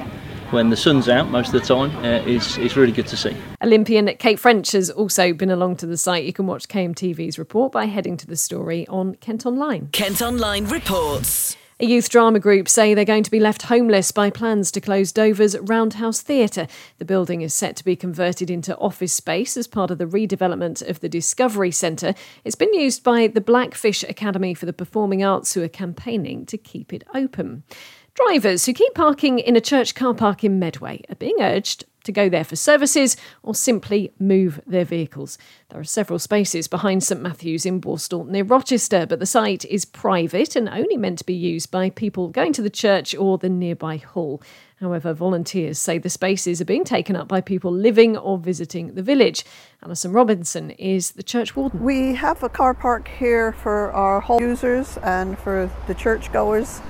when 0.51 0.70
the 0.70 0.77
sun's 0.77 1.10
out 1.10 1.29
most 1.29 1.53
of 1.53 1.53
the 1.53 1.67
time 1.67 1.96
uh, 2.05 2.24
is, 2.27 2.58
is 2.58 2.75
really 2.75 2.91
good 2.91 3.08
to 3.08 3.17
see. 3.17 3.36
Olympian 3.62 4.08
Kate 4.17 4.39
French 4.39 4.72
has 4.72 4.89
also 4.89 5.34
been 5.34 5.50
along 5.50 5.77
to 5.77 5.86
the 5.86 5.98
site. 5.98 6.25
You 6.25 6.34
can 6.34 6.48
watch 6.48 6.67
KMTV's 6.67 7.39
report 7.39 7.72
by 7.72 7.86
heading 7.86 8.17
to 8.17 8.27
the 8.27 8.36
story 8.36 8.88
on 8.88 9.15
Kent 9.15 9.46
Online. 9.46 9.88
Kent 9.91 10.22
Online 10.22 10.65
reports. 10.65 11.58
A 11.81 11.86
youth 11.86 12.10
drama 12.10 12.39
group 12.39 12.70
say 12.70 12.93
they're 12.93 13.03
going 13.05 13.24
to 13.24 13.31
be 13.31 13.39
left 13.39 13.63
homeless 13.63 14.12
by 14.12 14.29
plans 14.29 14.70
to 14.70 14.79
close 14.79 15.12
Dover's 15.12 15.58
Roundhouse 15.58 16.22
Theatre. 16.22 16.67
The 17.00 17.05
building 17.05 17.41
is 17.41 17.55
set 17.55 17.75
to 17.77 17.84
be 17.84 17.96
converted 17.96 18.51
into 18.51 18.77
office 18.77 19.13
space 19.13 19.58
as 19.58 19.65
part 19.65 19.89
of 19.89 19.98
the 19.98 20.05
redevelopment 20.05 20.88
of 20.88 21.00
the 21.00 21.10
Discovery 21.10 21.72
Centre. 21.72 22.13
It's 22.43 22.55
been 22.55 22.72
used 22.75 23.03
by 23.03 23.25
the 23.25 23.41
Blackfish 23.41 24.03
Academy 24.03 24.53
for 24.53 24.67
the 24.67 24.74
Performing 24.74 25.24
Arts, 25.24 25.55
who 25.55 25.63
are 25.63 25.67
campaigning 25.67 26.46
to 26.46 26.58
keep 26.58 26.93
it 26.93 27.03
open. 27.15 27.63
Drivers 28.13 28.65
who 28.65 28.73
keep 28.73 28.93
parking 28.93 29.39
in 29.39 29.55
a 29.55 29.61
church 29.61 29.95
car 29.95 30.13
park 30.13 30.43
in 30.43 30.59
Medway 30.59 31.01
are 31.07 31.15
being 31.15 31.37
urged 31.39 31.85
to 32.03 32.11
go 32.11 32.27
there 32.27 32.43
for 32.43 32.57
services 32.57 33.15
or 33.41 33.55
simply 33.55 34.11
move 34.19 34.59
their 34.67 34.83
vehicles. 34.83 35.37
There 35.69 35.79
are 35.79 35.85
several 35.85 36.19
spaces 36.19 36.67
behind 36.67 37.03
St 37.03 37.21
Matthew's 37.21 37.65
in 37.65 37.79
Borstal 37.79 38.27
near 38.27 38.43
Rochester, 38.43 39.05
but 39.05 39.19
the 39.19 39.25
site 39.25 39.63
is 39.63 39.85
private 39.85 40.57
and 40.57 40.67
only 40.67 40.97
meant 40.97 41.19
to 41.19 41.25
be 41.25 41.33
used 41.33 41.71
by 41.71 41.89
people 41.89 42.27
going 42.27 42.51
to 42.53 42.61
the 42.61 42.69
church 42.69 43.15
or 43.15 43.37
the 43.37 43.49
nearby 43.49 43.95
hall. 43.95 44.41
However, 44.81 45.13
volunteers 45.13 45.79
say 45.79 45.97
the 45.97 46.09
spaces 46.09 46.59
are 46.59 46.65
being 46.65 46.83
taken 46.83 47.15
up 47.15 47.29
by 47.29 47.39
people 47.39 47.71
living 47.71 48.17
or 48.17 48.37
visiting 48.37 48.95
the 48.95 49.03
village. 49.03 49.45
Alison 49.83 50.11
Robinson 50.11 50.71
is 50.71 51.11
the 51.11 51.23
church 51.23 51.55
warden. 51.55 51.81
We 51.81 52.15
have 52.15 52.43
a 52.43 52.49
car 52.49 52.73
park 52.73 53.07
here 53.07 53.53
for 53.53 53.91
our 53.93 54.19
hall 54.19 54.41
users 54.41 54.97
and 54.97 55.39
for 55.39 55.69
the 55.87 55.93
churchgoers. 55.93 56.81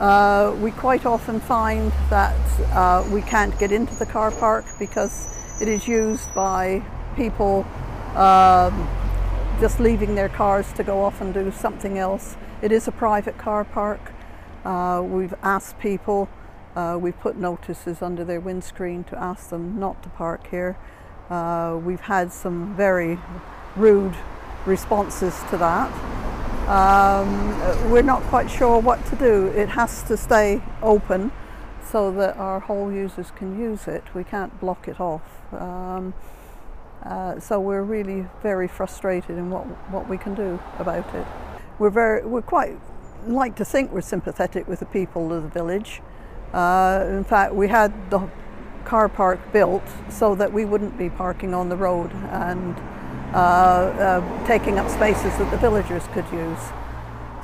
Uh, 0.00 0.56
we 0.62 0.70
quite 0.70 1.04
often 1.04 1.38
find 1.38 1.92
that 2.08 2.34
uh, 2.72 3.06
we 3.12 3.20
can't 3.20 3.56
get 3.58 3.70
into 3.70 3.94
the 3.96 4.06
car 4.06 4.30
park 4.30 4.64
because 4.78 5.28
it 5.60 5.68
is 5.68 5.86
used 5.86 6.32
by 6.34 6.82
people 7.16 7.66
um, 8.16 8.88
just 9.60 9.78
leaving 9.78 10.14
their 10.14 10.30
cars 10.30 10.72
to 10.72 10.82
go 10.82 11.02
off 11.02 11.20
and 11.20 11.34
do 11.34 11.52
something 11.52 11.98
else. 11.98 12.38
It 12.62 12.72
is 12.72 12.88
a 12.88 12.92
private 12.92 13.36
car 13.36 13.62
park. 13.62 14.00
Uh, 14.64 15.02
we've 15.04 15.34
asked 15.42 15.78
people, 15.78 16.30
uh, 16.74 16.96
we've 16.98 17.20
put 17.20 17.36
notices 17.36 18.00
under 18.00 18.24
their 18.24 18.40
windscreen 18.40 19.04
to 19.04 19.18
ask 19.18 19.50
them 19.50 19.78
not 19.78 20.02
to 20.04 20.08
park 20.08 20.46
here. 20.46 20.78
Uh, 21.28 21.78
we've 21.84 22.00
had 22.00 22.32
some 22.32 22.74
very 22.74 23.18
rude 23.76 24.16
responses 24.64 25.38
to 25.50 25.58
that. 25.58 26.29
Um, 26.70 27.90
we're 27.90 28.02
not 28.02 28.22
quite 28.24 28.48
sure 28.48 28.78
what 28.78 29.04
to 29.06 29.16
do. 29.16 29.48
It 29.48 29.70
has 29.70 30.04
to 30.04 30.16
stay 30.16 30.62
open 30.82 31.32
so 31.82 32.12
that 32.12 32.36
our 32.36 32.60
whole 32.60 32.92
users 32.92 33.32
can 33.32 33.58
use 33.58 33.88
it. 33.88 34.04
We 34.14 34.22
can't 34.22 34.60
block 34.60 34.86
it 34.86 35.00
off. 35.00 35.22
Um, 35.52 36.14
uh, 37.02 37.40
so 37.40 37.58
we're 37.58 37.82
really 37.82 38.28
very 38.40 38.68
frustrated 38.68 39.36
in 39.36 39.50
what, 39.50 39.64
what 39.90 40.08
we 40.08 40.16
can 40.16 40.36
do 40.36 40.60
about 40.78 41.12
it. 41.12 41.26
We're 41.80 41.90
very, 41.90 42.24
we're 42.24 42.40
quite 42.40 42.78
like 43.26 43.56
to 43.56 43.64
think 43.64 43.90
we're 43.90 44.00
sympathetic 44.00 44.68
with 44.68 44.78
the 44.78 44.86
people 44.86 45.32
of 45.32 45.42
the 45.42 45.48
village. 45.48 46.00
Uh, 46.52 47.04
in 47.08 47.24
fact, 47.24 47.52
we 47.52 47.66
had 47.66 47.92
the 48.10 48.28
car 48.84 49.08
park 49.08 49.40
built 49.52 49.82
so 50.08 50.36
that 50.36 50.52
we 50.52 50.64
wouldn't 50.64 50.96
be 50.96 51.10
parking 51.10 51.52
on 51.52 51.68
the 51.68 51.76
road 51.76 52.12
and 52.12 52.76
Uh, 53.32 53.36
uh, 53.36 54.46
taking 54.46 54.76
up 54.76 54.90
spaces 54.90 55.36
that 55.38 55.48
the 55.52 55.56
villagers 55.56 56.02
could 56.08 56.28
use. 56.32 56.58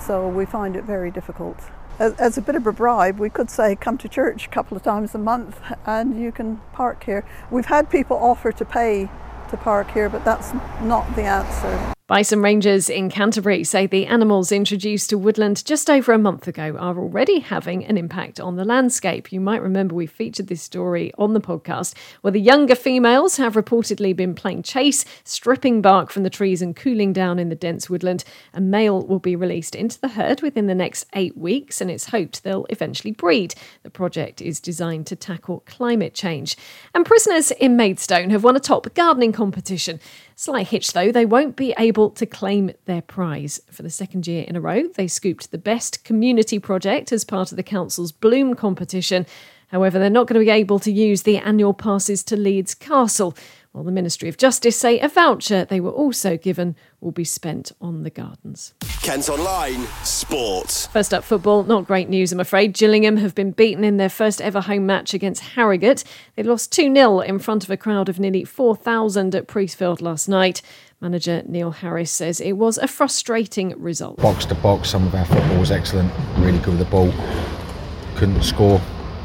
So 0.05 0.29
we 0.29 0.45
find 0.45 0.75
it 0.75 0.83
very 0.83 1.13
difficult. 1.13 1.57
As, 2.01 2.13
as, 2.15 2.37
a 2.37 2.43
bit 2.43 2.57
of 2.57 2.67
a 2.67 2.73
bribe, 2.73 3.21
we 3.21 3.31
could 3.31 3.51
say 3.51 3.77
come 3.77 3.97
to 3.99 4.09
church 4.09 4.47
a 4.47 4.51
couple 4.51 4.77
of 4.77 4.83
times 4.83 5.15
a 5.15 5.19
month 5.19 5.61
and 5.87 6.21
you 6.21 6.33
can 6.33 6.61
park 6.73 7.05
here. 7.05 7.25
We've 7.53 7.67
had 7.67 7.89
people 7.89 8.17
offer 8.17 8.51
to 8.51 8.65
pay 8.65 9.09
to 9.51 9.57
park 9.57 9.93
here, 9.93 10.09
but 10.09 10.25
that's 10.25 10.53
not 10.83 11.15
the 11.15 11.23
answer. 11.23 11.96
Bison 12.09 12.41
rangers 12.41 12.89
in 12.89 13.11
Canterbury 13.11 13.65
say 13.65 13.89
the 13.89 14.07
animals 14.07 14.53
introduced 14.53 15.11
to 15.11 15.19
woodland 15.19 15.65
just 15.65 15.91
over 15.91 16.13
a 16.13 16.19
month 16.19 16.47
ago 16.47 16.77
are 16.79 16.97
already 16.97 17.41
having 17.41 17.85
an 17.85 17.99
impact 17.99 18.39
on 18.39 18.55
the 18.55 18.65
landscape. 18.65 19.33
You 19.33 19.41
might 19.41 19.61
remember 19.61 19.97
we 19.97 20.07
featured 20.07 20.47
this 20.47 20.63
story 20.63 21.13
on 21.19 21.35
the 21.35 21.41
podcast 21.41 21.95
where 22.21 22.31
the 22.31 22.39
younger 22.39 22.77
females 22.77 23.39
have 23.39 23.55
reportedly 23.55 24.15
been 24.15 24.37
playing 24.37 24.63
chase, 24.63 25.05
stripping 25.25 25.83
bark 25.83 26.13
from 26.13 26.23
the 26.23 26.31
trees 26.31 26.63
and 26.63 26.77
cooling 26.77 27.13
down 27.13 27.41
in 27.41 27.49
the 27.49 27.57
dense 27.57 27.91
woodland. 27.91 28.23
A 28.55 28.61
male 28.61 29.05
will 29.05 29.19
be 29.19 29.35
released 29.35 29.75
into 29.75 30.01
the 30.01 30.07
herd 30.07 30.43
within 30.43 30.69
the 30.69 30.77
next 30.77 31.07
eight 31.15 31.37
weeks 31.37 31.81
and 31.81 31.91
it's 31.91 32.11
hoped 32.11 32.45
they'll 32.45 32.67
eventually 32.71 33.11
breed. 33.11 33.57
The 33.83 33.91
project 33.91 34.41
is 34.41 34.61
designed 34.61 35.09
to 35.09 35.17
tackle 35.17 35.65
climate 35.67 36.15
change. 36.15 36.57
And 36.95 37.05
prisoners 37.05 37.51
in 37.51 37.77
Maidstone 37.77 38.31
have 38.31 38.45
won 38.45 38.55
a 38.55 38.61
top 38.61 38.95
gardening 38.95 39.33
competition. 39.33 39.99
Slight 40.37 40.69
hitch 40.69 40.93
though, 40.93 41.11
they 41.11 41.25
won't 41.25 41.57
be 41.57 41.75
able 41.79 41.96
to 41.97 42.27
claim 42.27 42.73
their 42.85 43.01
prize. 43.01 43.59
For 43.71 43.83
the 43.83 43.91
second 43.91 44.27
year 44.27 44.45
in 44.47 44.55
a 44.55 44.61
row, 44.61 44.87
they 44.87 45.09
scooped 45.09 45.51
the 45.51 45.59
best 45.59 46.05
community 46.05 46.59
project 46.59 47.11
as 47.11 47.25
part 47.25 47.51
of 47.51 47.57
the 47.57 47.63
council's 47.63 48.13
Bloom 48.13 48.55
competition. 48.55 49.25
However, 49.69 49.99
they're 49.99 50.11
not 50.11 50.27
going 50.27 50.39
to 50.39 50.45
be 50.45 50.51
able 50.51 50.79
to 50.81 50.93
use 50.93 51.23
the 51.23 51.39
annual 51.39 51.73
passes 51.73 52.23
to 52.25 52.37
Leeds 52.37 52.75
Castle. 52.75 53.35
While 53.77 53.85
the 53.85 53.93
Ministry 53.93 54.31
of 54.31 54.39
Justice 54.39 54.75
say 54.81 54.99
a 55.01 55.07
voucher 55.07 55.67
they 55.67 55.81
were 55.81 55.91
also 55.91 56.39
given 56.39 56.77
will 57.03 57.13
be 57.13 57.25
spent 57.25 57.73
on 57.79 58.05
the 58.05 58.11
gardens. 58.11 58.73
Kent 59.03 59.29
Online 59.29 59.87
Sports. 60.03 60.87
First 60.87 61.13
up, 61.13 61.23
football. 61.25 61.63
Not 61.63 61.87
great 61.87 62.09
news, 62.09 62.33
I'm 62.33 62.41
afraid. 62.41 62.73
Gillingham 62.73 63.19
have 63.19 63.35
been 63.35 63.51
beaten 63.51 63.85
in 63.85 63.99
their 63.99 64.09
first 64.09 64.41
ever 64.41 64.63
home 64.63 64.87
match 64.87 65.13
against 65.13 65.43
Harrogate. 65.43 66.05
They 66.37 66.43
lost 66.43 66.73
2 66.73 66.95
0 66.95 67.21
in 67.21 67.39
front 67.39 67.65
of 67.65 67.71
a 67.71 67.77
crowd 67.77 68.09
of 68.09 68.19
nearly 68.19 68.45
4,000 68.45 69.35
at 69.35 69.47
Priestfield 69.47 70.01
last 70.01 70.27
night. 70.27 70.63
Manager 71.03 71.43
Neil 71.45 71.73
Harris 71.73 72.11
says 72.11 72.41
it 72.41 72.53
was 72.53 72.79
a 72.79 72.89
frustrating 72.89 73.79
result. 73.79 74.17
Box 74.17 74.47
to 74.47 74.55
box, 74.55 74.89
some 74.89 75.07
of 75.07 75.15
our 75.15 75.27
football 75.27 75.61
was 75.61 75.71
excellent, 75.71 76.11
really 76.39 76.61
good 76.61 76.79
with 76.79 76.79
the 76.79 76.87
ball. 76.87 77.13
Couldn't 78.17 78.43
score, 78.43 78.81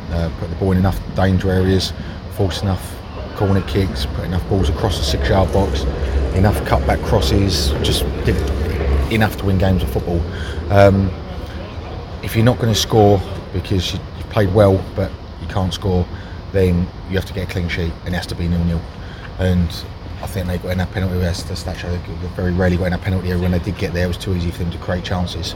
uh, 0.10 0.30
put 0.42 0.50
the 0.50 0.58
ball 0.58 0.74
in 0.74 0.78
enough 0.78 1.00
danger 1.16 1.50
areas, 1.50 1.94
force 2.36 2.62
enough 2.62 3.01
corner 3.42 3.62
kicks, 3.62 4.06
put 4.06 4.24
enough 4.26 4.48
balls 4.50 4.70
across 4.70 5.00
the 5.00 5.04
six 5.04 5.28
yard 5.28 5.52
box, 5.52 5.82
enough 6.36 6.56
cutback 6.66 7.04
crosses, 7.04 7.72
just 7.82 8.04
did 8.24 8.36
enough 9.12 9.36
to 9.36 9.46
win 9.46 9.58
games 9.58 9.82
of 9.82 9.90
football. 9.90 10.22
Um, 10.72 11.10
if 12.22 12.36
you're 12.36 12.46
not 12.46 12.60
going 12.60 12.72
to 12.72 12.80
score 12.80 13.20
because 13.52 13.94
you, 13.94 14.00
have 14.00 14.30
played 14.30 14.54
well 14.54 14.78
but 14.96 15.12
you 15.42 15.48
can't 15.48 15.74
score, 15.74 16.06
then 16.52 16.88
you 17.10 17.16
have 17.16 17.26
to 17.26 17.34
get 17.34 17.50
a 17.50 17.52
clean 17.52 17.68
sheet 17.68 17.92
and 18.06 18.14
it 18.14 18.18
has 18.18 18.28
to 18.28 18.36
be 18.36 18.48
nil 18.48 18.64
nil. 18.64 18.82
and 19.40 19.70
I 20.22 20.28
think 20.28 20.46
they 20.46 20.60
got 20.60 20.74
in 20.74 20.78
that 20.78 20.92
penalty 20.92 21.16
area. 21.16 21.34
The 21.34 21.56
stat 21.56 21.78
they 21.82 22.14
very 22.36 22.52
rarely 22.52 22.78
got 22.78 22.86
in 22.86 22.92
that 22.92 23.02
penalty 23.02 23.30
area. 23.30 23.42
When 23.42 23.54
they 23.54 23.60
did 23.60 23.76
get 23.80 23.92
there, 23.92 24.06
it 24.06 24.08
was 24.08 24.18
too 24.18 24.36
easy 24.36 24.52
for 24.52 24.60
them 24.60 24.72
to 24.72 24.78
create 24.78 25.04
chances. 25.04 25.56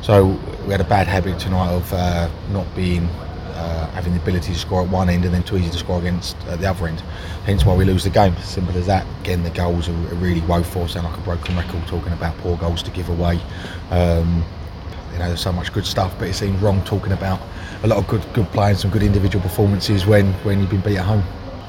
So 0.00 0.38
we 0.64 0.70
had 0.70 0.80
a 0.80 0.84
bad 0.84 1.06
habit 1.06 1.38
tonight 1.38 1.68
of 1.68 1.92
uh, 1.92 2.30
not 2.50 2.66
being 2.74 3.10
uh, 3.56 3.90
having 3.90 4.14
the 4.14 4.20
ability 4.20 4.52
to 4.52 4.58
score 4.58 4.82
at 4.82 4.88
one 4.88 5.08
end 5.08 5.24
and 5.24 5.32
then 5.32 5.42
too 5.42 5.56
easy 5.56 5.70
to 5.70 5.78
score 5.78 5.98
against 5.98 6.36
at 6.48 6.60
the 6.60 6.66
other 6.68 6.86
end. 6.86 7.00
Hence 7.44 7.64
why 7.64 7.74
we 7.74 7.84
lose 7.84 8.04
the 8.04 8.10
game. 8.10 8.36
Simple 8.38 8.76
as 8.76 8.86
that. 8.86 9.06
Again, 9.20 9.42
the 9.42 9.50
goals 9.50 9.88
are 9.88 9.92
really 9.92 10.42
woeful. 10.42 10.86
Sound 10.88 11.06
like 11.06 11.16
a 11.16 11.22
broken 11.22 11.56
record 11.56 11.86
talking 11.86 12.12
about 12.12 12.36
poor 12.38 12.56
goals 12.56 12.82
to 12.82 12.90
give 12.90 13.08
away. 13.08 13.40
Um, 13.90 14.44
you 15.12 15.18
know, 15.18 15.28
there's 15.28 15.40
so 15.40 15.52
much 15.52 15.72
good 15.72 15.86
stuff, 15.86 16.14
but 16.18 16.28
it 16.28 16.34
seems 16.34 16.60
wrong 16.60 16.84
talking 16.84 17.12
about 17.12 17.40
a 17.82 17.86
lot 17.86 17.98
of 17.98 18.06
good 18.06 18.24
good 18.34 18.46
play 18.52 18.70
and 18.70 18.78
some 18.78 18.90
good 18.90 19.02
individual 19.02 19.42
performances 19.42 20.06
when 20.06 20.32
when 20.44 20.60
you've 20.60 20.70
been 20.70 20.80
beat 20.80 20.98
at 20.98 21.04
home. 21.04 21.24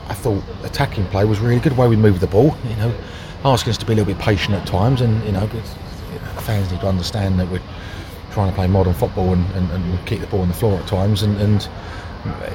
I 0.09 0.13
thought 0.13 0.43
attacking 0.63 1.05
play 1.07 1.25
was 1.25 1.39
really 1.39 1.59
good. 1.59 1.73
The 1.73 1.81
way 1.81 1.87
we 1.87 1.95
moved 1.95 2.21
the 2.21 2.27
ball, 2.27 2.55
you 2.67 2.75
know, 2.77 2.93
asking 3.45 3.71
us 3.71 3.77
to 3.77 3.85
be 3.85 3.93
a 3.93 3.95
little 3.95 4.13
bit 4.13 4.21
patient 4.21 4.55
at 4.55 4.65
times, 4.67 5.01
and 5.01 5.23
you 5.25 5.31
know, 5.31 5.47
fans 6.41 6.71
need 6.71 6.81
to 6.81 6.87
understand 6.87 7.39
that 7.39 7.49
we're 7.49 7.61
trying 8.37 8.51
to 8.51 8.55
play 8.55 8.67
modern 8.67 8.93
football 8.93 9.33
and, 9.33 9.43
and, 9.55 9.71
and 9.71 10.05
keep 10.05 10.21
the 10.21 10.27
ball 10.27 10.41
on 10.41 10.47
the 10.47 10.53
floor 10.53 10.79
at 10.79 10.85
times, 10.85 11.23
and, 11.23 11.41
and 11.41 11.67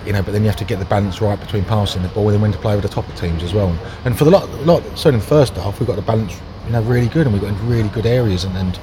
you 0.07 0.13
know, 0.13 0.23
but 0.23 0.31
then 0.31 0.43
you 0.43 0.49
have 0.49 0.57
to 0.57 0.65
get 0.65 0.79
the 0.79 0.85
balance 0.85 1.21
right 1.21 1.41
between 1.41 1.65
passing 1.65 2.03
the 2.03 2.09
ball 2.11 2.29
and 2.29 2.35
then 2.35 2.41
when 2.41 2.53
to 2.53 2.59
play 2.59 2.77
with 2.77 2.85
the 2.85 2.89
top 2.89 3.09
of 3.09 3.17
teams 3.17 3.43
as 3.43 3.53
well. 3.53 3.77
And 4.05 4.17
for 4.17 4.25
the 4.25 4.31
lot, 4.31 4.49
lot 4.61 4.85
certainly 4.97 5.15
in 5.15 5.21
the 5.21 5.27
first 5.27 5.55
half, 5.55 5.81
we 5.81 5.87
got 5.87 5.97
the 5.97 6.03
balance, 6.03 6.41
you 6.67 6.71
know, 6.71 6.83
really 6.83 7.09
good, 7.09 7.27
and 7.27 7.35
we 7.35 7.41
got 7.41 7.49
in 7.49 7.69
really 7.69 7.89
good 7.89 8.07
areas, 8.07 8.45
and, 8.45 8.57
and 8.57 8.79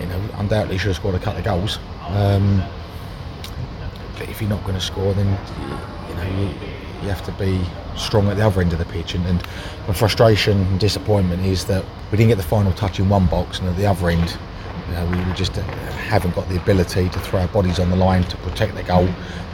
you 0.00 0.06
know, 0.06 0.18
undoubtedly 0.38 0.78
should 0.78 0.88
have 0.88 0.96
scored 0.96 1.14
a 1.14 1.18
couple 1.18 1.40
of 1.40 1.44
goals. 1.44 1.78
Um, 2.08 2.62
but 4.16 4.26
if 4.30 4.40
you're 4.40 4.48
not 4.48 4.62
going 4.62 4.76
to 4.76 4.80
score, 4.80 5.12
then 5.12 5.26
you 6.08 6.14
know 6.14 6.40
you, 6.40 6.46
you 7.02 7.08
have 7.10 7.22
to 7.26 7.32
be 7.32 7.60
strong 7.98 8.28
at 8.28 8.38
the 8.38 8.46
other 8.46 8.62
end 8.62 8.72
of 8.72 8.78
the 8.78 8.86
pitch. 8.86 9.14
And, 9.14 9.26
and 9.26 9.42
my 9.86 9.92
frustration 9.92 10.56
and 10.58 10.80
disappointment 10.80 11.44
is 11.44 11.66
that 11.66 11.84
we 12.10 12.16
didn't 12.16 12.30
get 12.30 12.38
the 12.38 12.48
final 12.56 12.72
touch 12.72 12.98
in 12.98 13.10
one 13.10 13.26
box, 13.26 13.58
and 13.58 13.68
at 13.68 13.76
the 13.76 13.84
other 13.84 14.08
end, 14.08 14.38
you 14.88 14.94
know, 14.94 15.26
we 15.26 15.32
just 15.34 15.56
uh, 15.56 15.62
haven't 15.62 16.34
got 16.34 16.48
the 16.48 16.56
ability 16.56 17.08
to 17.08 17.18
throw 17.20 17.40
our 17.40 17.48
bodies 17.48 17.78
on 17.78 17.90
the 17.90 17.96
line 17.96 18.24
to 18.24 18.36
protect 18.38 18.74
the 18.74 18.82
goal. 18.82 19.08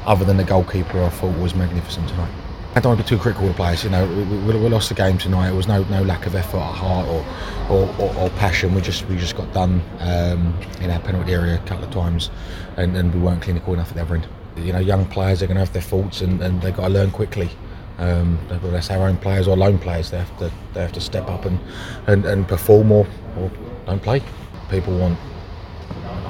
Other 0.06 0.24
than 0.24 0.36
the 0.36 0.44
goalkeeper, 0.44 1.02
I 1.02 1.08
thought 1.10 1.36
was 1.38 1.54
magnificent 1.54 2.08
tonight. 2.08 2.32
I 2.74 2.78
don't 2.78 2.94
want 2.94 3.04
to 3.04 3.12
be 3.12 3.16
too 3.16 3.20
critical 3.20 3.48
of 3.48 3.56
players. 3.56 3.82
You 3.82 3.90
know, 3.90 4.06
we, 4.06 4.56
we, 4.56 4.68
lost 4.68 4.88
the 4.88 4.94
game 4.94 5.18
tonight. 5.18 5.48
It 5.50 5.56
was 5.56 5.66
no 5.66 5.82
no 5.84 6.02
lack 6.04 6.26
of 6.26 6.36
effort, 6.36 6.58
or 6.58 6.60
heart, 6.60 7.08
or 7.08 7.26
or, 7.68 7.94
or, 7.98 8.14
or 8.16 8.30
passion. 8.30 8.74
We 8.74 8.80
just 8.80 9.06
we 9.08 9.16
just 9.16 9.36
got 9.36 9.52
done 9.52 9.82
um, 9.98 10.56
in 10.80 10.88
our 10.90 11.00
penalty 11.00 11.32
area 11.32 11.56
a 11.56 11.66
couple 11.66 11.84
of 11.84 11.90
times, 11.90 12.30
and, 12.76 12.96
and 12.96 13.12
we 13.12 13.20
weren't 13.20 13.42
clinical 13.42 13.74
enough 13.74 13.88
at 13.88 13.96
the 13.96 14.02
other 14.02 14.14
end. 14.14 14.28
You 14.56 14.72
know, 14.72 14.78
young 14.78 15.04
players 15.06 15.42
are 15.42 15.46
going 15.46 15.56
to 15.56 15.64
have 15.64 15.72
their 15.72 15.82
faults, 15.82 16.20
and, 16.20 16.40
and 16.40 16.62
they've 16.62 16.74
got 16.74 16.86
to 16.86 16.94
learn 16.94 17.10
quickly. 17.10 17.50
Um, 17.98 18.38
whether 18.48 18.70
that's 18.70 18.90
our 18.90 19.08
own 19.08 19.16
players 19.16 19.48
or 19.48 19.56
loan 19.56 19.78
players, 19.78 20.10
they 20.10 20.18
have 20.18 20.38
to 20.38 20.52
they 20.72 20.80
have 20.80 20.92
to 20.92 21.00
step 21.00 21.28
up 21.28 21.44
and, 21.46 21.58
and, 22.06 22.24
and 22.24 22.46
perform 22.46 22.92
or, 22.92 23.06
or 23.36 23.50
don't 23.84 24.00
play. 24.00 24.22
People 24.70 24.96
want 24.96 25.18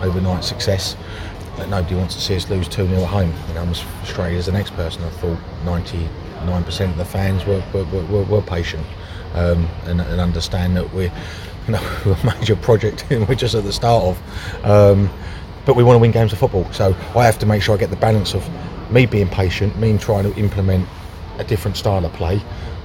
overnight 0.03 0.45
success. 0.45 0.97
But 1.57 1.69
nobody 1.69 1.95
wants 1.95 2.15
to 2.15 2.21
see 2.21 2.37
us 2.37 2.49
lose 2.49 2.69
2 2.69 2.87
0 2.87 3.03
at 3.03 3.09
home. 3.09 3.33
You 3.49 3.55
know, 3.55 3.63
I'm 3.63 3.71
as 3.71 3.81
frustrated 3.81 4.39
as 4.39 4.47
the 4.47 4.53
next 4.53 4.73
person. 4.75 5.03
I 5.05 5.11
thought 5.11 5.39
99% 5.65 6.91
of 6.91 6.97
the 6.97 7.05
fans 7.05 7.45
were, 7.45 7.63
were, 7.73 7.85
were, 7.85 8.25
were 8.25 8.43
patient 8.43 8.87
um, 9.35 9.69
and, 9.85 10.01
and, 10.01 10.21
understand 10.21 10.77
that 10.77 10.93
we're, 10.95 11.13
you 11.67 11.73
know, 11.73 11.83
a 12.07 12.35
major 12.39 12.57
project 12.57 13.05
and 13.11 13.29
we're 13.29 13.35
just 13.35 13.55
at 13.55 13.65
the 13.65 13.73
start 13.73 14.05
of. 14.05 14.65
Um, 14.65 15.11
but 15.67 15.77
we 15.77 15.85
want 15.85 15.97
to 15.97 16.01
win 16.01 16.11
games 16.11 16.33
of 16.33 16.39
football. 16.39 16.71
So 16.73 16.97
I 17.15 17.25
have 17.25 17.39
to 17.41 17.47
make 17.47 17.63
sure 17.63 17.75
I 17.75 17.79
get 17.79 17.91
the 17.91 17.97
balance 17.97 18.35
of 18.35 18.49
me 18.91 19.07
being 19.07 19.29
patient, 19.29 19.79
me 19.79 19.97
trying 19.99 20.25
to 20.25 20.35
implement 20.39 20.89
a 21.39 21.45
different 21.45 21.77
style 21.77 22.05
of 22.05 22.13
play, 22.15 22.41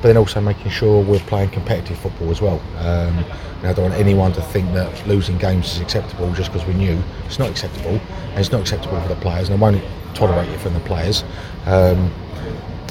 but 0.06 0.10
then 0.10 0.18
also 0.18 0.40
making 0.40 0.70
sure 0.70 1.02
we're 1.02 1.18
playing 1.22 1.50
competitive 1.50 1.98
football 1.98 2.30
as 2.30 2.40
well. 2.40 2.62
Um, 2.78 3.26
I 3.64 3.74
don't 3.74 3.90
want 3.90 3.96
anyone 3.96 4.34
to 4.34 4.42
think 4.44 4.72
that 4.74 5.08
losing 5.08 5.40
games 5.40 5.74
is 5.74 5.82
acceptable 5.82 6.32
just 6.34 6.54
because 6.54 6.68
we 6.68 6.76
knew 6.76 7.02
it's 7.26 7.40
not 7.40 7.50
acceptable, 7.50 8.00
and 8.30 8.40
it's 8.40 8.52
not 8.52 8.62
acceptable 8.62 9.02
for 9.02 9.08
the 9.08 9.16
players, 9.16 9.50
and 9.50 9.58
I 9.58 9.60
won't 9.60 9.84
tolerate 10.14 10.48
it 10.50 10.60
from 10.60 10.76
the 10.76 10.80
players. 10.82 11.24
Um, 11.66 12.14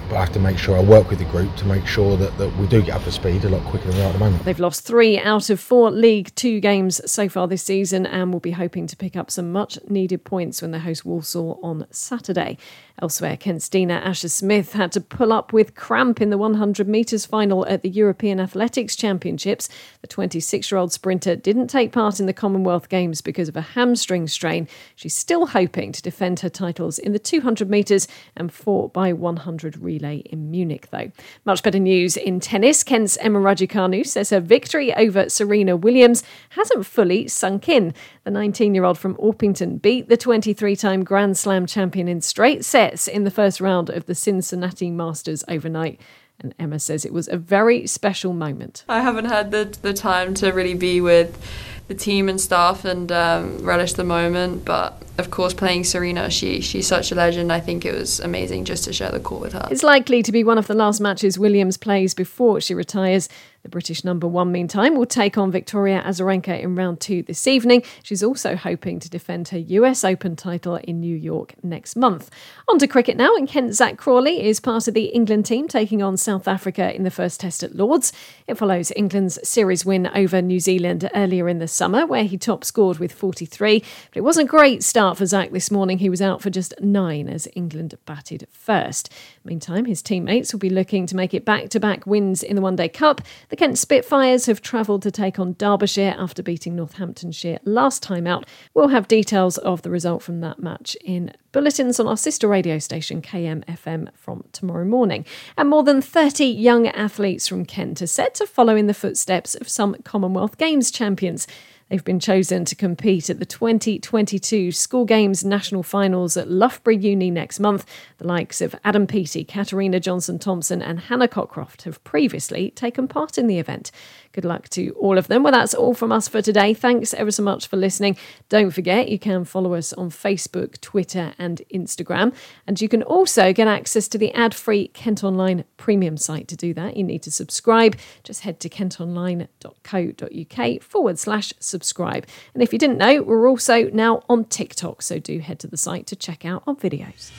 but 0.09 0.17
I 0.17 0.21
have 0.21 0.33
to 0.33 0.41
make 0.41 0.59
sure 0.59 0.77
I 0.77 0.83
work 0.83 1.09
with 1.09 1.21
the 1.21 1.25
group 1.27 1.55
to 1.57 1.65
make 1.67 1.87
sure 1.87 2.17
that, 2.17 2.37
that 2.37 2.55
we 2.57 2.67
do 2.67 2.83
get 2.83 2.97
up 2.97 3.05
to 3.05 3.13
speed 3.13 3.45
a 3.45 3.49
lot 3.49 3.63
quicker 3.63 3.87
than 3.89 3.97
we 3.97 4.03
are 4.03 4.07
at 4.07 4.13
the 4.13 4.19
moment. 4.19 4.45
They've 4.45 4.59
lost 4.59 4.85
three 4.85 5.17
out 5.17 5.51
of 5.51 5.61
four 5.61 5.93
League 5.93 6.35
Two 6.35 6.59
games 6.59 7.01
so 7.11 7.29
far 7.29 7.47
this 7.47 7.63
season 7.63 8.07
and 8.07 8.33
will 8.33 8.41
be 8.41 8.51
hoping 8.51 8.89
to 8.89 8.97
pick 8.97 9.15
up 9.15 9.31
some 9.31 9.53
much 9.53 9.79
needed 9.89 10.25
points 10.25 10.61
when 10.61 10.73
they 10.73 10.81
host 10.81 11.05
Walsall 11.05 11.61
on 11.63 11.87
Saturday. 11.91 12.59
Elsewhere, 13.03 13.37
Kent's 13.37 13.69
Dina 13.69 13.95
Asher 13.95 14.29
Smith 14.29 14.73
had 14.73 14.93
to 14.93 15.01
pull 15.01 15.33
up 15.33 15.53
with 15.53 15.75
cramp 15.75 16.21
in 16.21 16.31
the 16.31 16.39
100 16.39 16.87
metres 16.87 17.27
final 17.27 17.67
at 17.67 17.83
the 17.83 17.89
European 17.89 18.39
Athletics 18.39 18.95
Championships. 18.95 19.69
The 20.01 20.07
26 20.07 20.71
year 20.71 20.79
old 20.79 20.93
sprinter 20.93 21.35
didn't 21.35 21.67
take 21.67 21.91
part 21.91 22.21
in 22.21 22.27
the 22.27 22.33
Commonwealth 22.33 22.89
Games 22.89 23.21
because 23.21 23.49
of 23.49 23.57
a 23.57 23.63
hamstring 23.63 24.29
strain. 24.29 24.69
She's 24.95 25.17
still 25.17 25.47
hoping 25.47 25.91
to 25.91 26.01
defend 26.01 26.39
her 26.41 26.49
titles 26.49 27.01
in 27.01 27.11
the 27.11 27.19
200 27.19 27.69
metres 27.69 28.07
and 28.37 28.53
4 28.53 28.91
by 28.91 29.13
100 29.13 29.77
relay 29.79 30.19
in 30.19 30.53
Munich, 30.53 30.87
though. 30.93 31.11
Much 31.45 31.65
better 31.65 31.81
news 31.81 32.17
in 32.17 32.39
tennis. 32.39 32.85
Kent's 32.85 33.17
Emma 33.17 33.41
Raducanu 33.41 34.07
says 34.07 34.31
her 34.31 34.39
victory 34.39 34.95
over 34.95 35.29
Serena 35.29 35.77
Williams 35.77 36.23
hasn't 36.51 36.87
fully 36.87 37.27
sunk 37.27 37.69
in. 37.69 37.93
The 38.23 38.31
19 38.31 38.73
year 38.73 38.85
old 38.85 38.99
from 38.99 39.17
Orpington 39.17 39.83
beat 39.83 40.09
the 40.09 40.17
23 40.17 40.77
time 40.77 41.03
Grand 41.03 41.37
Slam 41.37 41.67
champion 41.67 42.07
in 42.07 42.21
straight 42.21 42.65
sets 42.65 42.84
sets 42.85 43.09
in 43.09 43.25
the 43.25 43.31
first 43.31 43.61
round 43.61 43.91
of 43.91 44.07
the 44.07 44.15
Cincinnati 44.15 44.91
Masters 44.91 45.45
overnight. 45.49 46.01
And 46.41 46.55
Emma 46.59 46.79
says 46.79 47.05
it 47.05 47.13
was 47.13 47.29
a 47.29 47.37
very 47.37 47.87
special 47.87 48.33
moment. 48.33 48.85
I 48.89 49.01
haven't 49.01 49.27
had 49.27 49.53
the, 49.53 49.65
the 49.83 49.95
time 49.95 50.35
to 50.35 50.51
really 50.51 50.75
be 50.75 51.01
with 51.01 51.41
the 51.87 51.95
team 51.95 52.29
and 52.29 52.41
staff 52.41 52.85
and 52.85 53.13
um, 53.13 53.59
relish 53.59 53.93
the 53.93 54.05
moment. 54.05 54.65
But 54.65 55.01
of 55.17 55.31
course, 55.31 55.55
playing 55.55 55.85
Serena, 55.85 56.31
she 56.31 56.61
she's 56.61 56.89
such 56.89 57.13
a 57.13 57.15
legend. 57.15 57.53
I 57.53 57.61
think 57.61 57.85
it 57.85 57.95
was 57.95 58.19
amazing 58.19 58.65
just 58.65 58.85
to 58.85 58.93
share 58.93 59.13
the 59.13 59.21
court 59.21 59.43
with 59.43 59.53
her. 59.53 59.69
It's 59.71 59.85
likely 59.85 60.23
to 60.25 60.33
be 60.33 60.43
one 60.43 60.59
of 60.59 60.67
the 60.67 60.75
last 60.75 61.01
matches 61.01 61.39
Williams 61.39 61.77
plays 61.77 62.15
before 62.15 62.61
she 62.61 62.75
retires. 62.75 63.29
The 63.65 63.71
British 63.71 64.05
number 64.05 64.29
one, 64.29 64.53
meantime, 64.53 64.95
will 64.95 65.07
take 65.07 65.39
on 65.39 65.51
Victoria 65.51 66.03
Azarenka 66.05 66.61
in 66.61 66.77
round 66.77 67.01
two 67.01 67.23
this 67.23 67.47
evening. 67.47 67.83
She's 68.03 68.23
also 68.23 68.57
hoping 68.57 69.01
to 69.01 69.09
defend 69.09 69.49
her 69.49 69.59
US 69.59 70.05
Open 70.05 70.37
title 70.37 70.77
in 70.77 71.01
New 71.01 71.17
York 71.17 71.55
next 71.63 71.97
month. 71.97 72.31
On 72.69 72.79
to 72.79 72.87
cricket 72.87 73.17
now, 73.17 73.35
and 73.35 73.49
Kent 73.49 73.73
Zak 73.73 73.97
Crawley 73.97 74.45
is 74.47 74.61
part 74.61 74.87
of 74.87 74.93
the 74.93 75.07
England 75.07 75.47
team 75.47 75.67
taking 75.67 76.03
on 76.03 76.19
South 76.19 76.47
Africa 76.47 76.95
in 76.95 77.05
the 77.05 77.11
first 77.11 77.41
test 77.41 77.63
at 77.63 77.75
Lords. 77.75 78.13
It 78.47 78.59
follows 78.59 78.93
England's 78.97 79.39
series 79.49 79.87
win 79.87 80.09
over 80.15 80.43
New 80.43 80.61
Zealand 80.61 81.09
earlier 81.15 81.49
in 81.49 81.59
the 81.59 81.67
summer, 81.67 82.05
where 82.05 82.25
he 82.25 82.37
top 82.37 82.65
scored 82.65 82.99
with 82.99 83.13
43. 83.13 83.81
But 84.11 84.17
it 84.19 84.25
wasn't 84.25 84.49
a 84.49 84.51
great 84.51 84.83
start 84.83 85.17
for 85.17 85.25
Zak 85.25 85.53
this 85.53 85.71
morning. 85.71 86.01
He 86.01 86.11
was 86.11 86.21
out 86.21 86.43
for 86.43 86.51
just 86.51 86.75
nine 86.83 87.31
as 87.31 87.49
England 87.55 87.95
batted 88.05 88.47
first. 88.51 89.11
Meantime, 89.47 89.85
his 89.85 90.01
teammates 90.01 90.53
will 90.53 90.59
be 90.59 90.71
looking 90.71 91.07
to 91.07 91.17
make 91.17 91.35
it 91.35 91.45
back 91.45 91.69
to 91.69 91.79
back 91.79 92.07
wins 92.07 92.43
in 92.43 92.57
the 92.57 92.63
One 92.63 92.77
Day 92.77 92.89
Cup. 92.89 93.21
The 93.51 93.57
Kent 93.57 93.77
Spitfires 93.77 94.47
have 94.47 94.63
travelled 94.63 95.03
to 95.03 95.11
take 95.11 95.39
on 95.39 95.53
Derbyshire 95.59 96.15
after 96.19 96.43
beating 96.43 96.77
Northamptonshire 96.77 97.59
last 97.65 98.03
time 98.03 98.27
out. 98.27 98.47
We'll 98.73 98.89
have 98.89 99.07
details 99.07 99.59
of 99.59 99.83
the 99.83 99.91
result 99.91 100.23
from 100.23 100.41
that 100.41 100.61
match 100.61 100.97
in 101.05 101.33
bulletins 101.53 102.01
on 102.01 102.09
our 102.09 102.17
sister 102.17 102.49
radio 102.49 102.79
station 102.79 103.21
KMFM 103.21 104.09
from 104.15 104.45
tomorrow 104.53 104.85
morning. 104.85 105.27
And 105.59 105.69
more 105.69 105.83
than 105.83 106.01
30 106.01 106.47
young 106.47 106.89
athletes 106.89 107.47
from 107.47 107.67
Kent 107.67 108.01
are 108.01 108.07
set 108.07 108.35
to 108.37 108.47
follow 108.47 108.77
in 108.77 108.87
the 108.87 108.95
footsteps 108.95 109.55
of 109.55 109.69
some 109.69 109.95
Commonwealth 110.05 110.57
Games 110.57 110.91
champions. 110.91 111.47
They've 111.89 112.05
been 112.05 112.21
chosen 112.21 112.65
to 112.65 112.75
compete 112.75 113.29
at 113.29 113.39
the 113.39 113.45
2022 113.45 114.73
School 114.73 115.05
Games 115.05 115.45
National 115.45 115.83
Finals 115.83 116.35
at 116.37 116.51
Loughborough 116.51 116.95
Uni 116.95 117.31
next 117.31 117.61
month. 117.61 117.85
The 118.19 118.27
likes 118.27 118.63
of 118.63 118.75
Adam 118.85 119.07
Peaty, 119.07 119.45
Katarina 119.45 120.01
Johnson 120.01 120.39
Thompson, 120.39 120.81
and 120.81 120.99
Hannah 120.99 121.29
Cockcroft 121.29 121.83
have 121.83 122.03
previously 122.03 122.71
taken 122.71 123.07
part 123.07 123.37
in 123.37 123.49
the 123.49 123.59
event. 123.59 123.91
Good 124.33 124.47
luck 124.47 124.69
to 124.71 124.91
all 124.99 125.19
of 125.19 125.29
them. 125.29 125.45
Well, 125.45 125.53
that's 125.53 125.75
all 125.75 125.95
from 125.95 126.11
us 126.11 126.27
for 126.27 126.43
today. 126.43 126.75
Thanks 126.75 127.15
ever 127.15 127.31
so 127.31 127.43
much 127.43 127.69
for 127.69 127.77
listening. 127.77 128.17
Don't 128.49 128.73
forget, 128.73 129.09
you 129.09 129.19
can 129.19 129.45
follow 129.45 129.75
us 129.75 129.93
on 129.93 130.11
Facebook, 130.11 130.81
Twitter, 130.81 131.35
and 131.39 131.63
Instagram. 131.73 132.35
And 132.67 132.81
you 132.81 132.89
can 132.89 133.03
also 133.03 133.53
get 133.53 133.69
access 133.69 134.09
to 134.09 134.19
the 134.19 134.33
ad 134.33 134.55
free 134.55 134.89
Kent 134.89 135.23
Online 135.23 135.65
premium 135.77 136.17
site. 136.17 136.49
To 136.49 136.57
do 136.57 136.75
that, 136.75 136.97
you 136.97 137.05
need 137.05 137.23
to 137.23 137.31
subscribe. 137.31 137.97
Just 138.25 138.41
head 138.41 138.59
to 138.61 138.69
kentonline.co.uk 138.69 140.83
forward 140.83 141.19
slash 141.19 141.53
subscribe. 141.75 142.25
And 142.55 142.63
if 142.63 142.73
you 142.73 142.79
didn't 142.79 142.99
know, 142.99 143.21
we're 143.21 143.49
also 143.49 143.91
now 143.91 144.23
on 144.29 144.45
TikTok, 144.45 145.03
so 145.03 145.19
do 145.19 145.41
head 145.41 145.59
to 145.59 145.67
the 145.67 145.77
site 145.77 146.07
to 146.07 146.15
check 146.15 146.45
out 146.45 146.63
our 146.69 146.77
videos. 146.77 147.33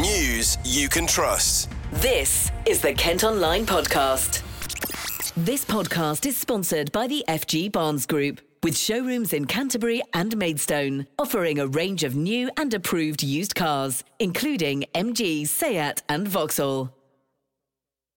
News 0.00 0.58
you 0.64 0.88
can 0.88 1.08
trust. 1.08 1.68
This 1.94 2.52
is 2.66 2.80
the 2.80 2.92
Kent 2.92 3.24
Online 3.24 3.66
Podcast. 3.66 4.42
This 5.36 5.64
podcast 5.64 6.24
is 6.24 6.36
sponsored 6.36 6.92
by 6.92 7.08
the 7.08 7.24
FG 7.26 7.72
Barnes 7.72 8.06
Group, 8.06 8.40
with 8.62 8.78
showrooms 8.78 9.32
in 9.32 9.46
Canterbury 9.46 10.02
and 10.14 10.36
Maidstone, 10.36 11.08
offering 11.18 11.58
a 11.58 11.66
range 11.66 12.04
of 12.04 12.14
new 12.14 12.48
and 12.56 12.72
approved 12.72 13.24
used 13.24 13.56
cars, 13.56 14.04
including 14.20 14.84
MG, 14.94 15.48
Seat, 15.48 16.02
and 16.08 16.28
Vauxhall. 16.28 16.94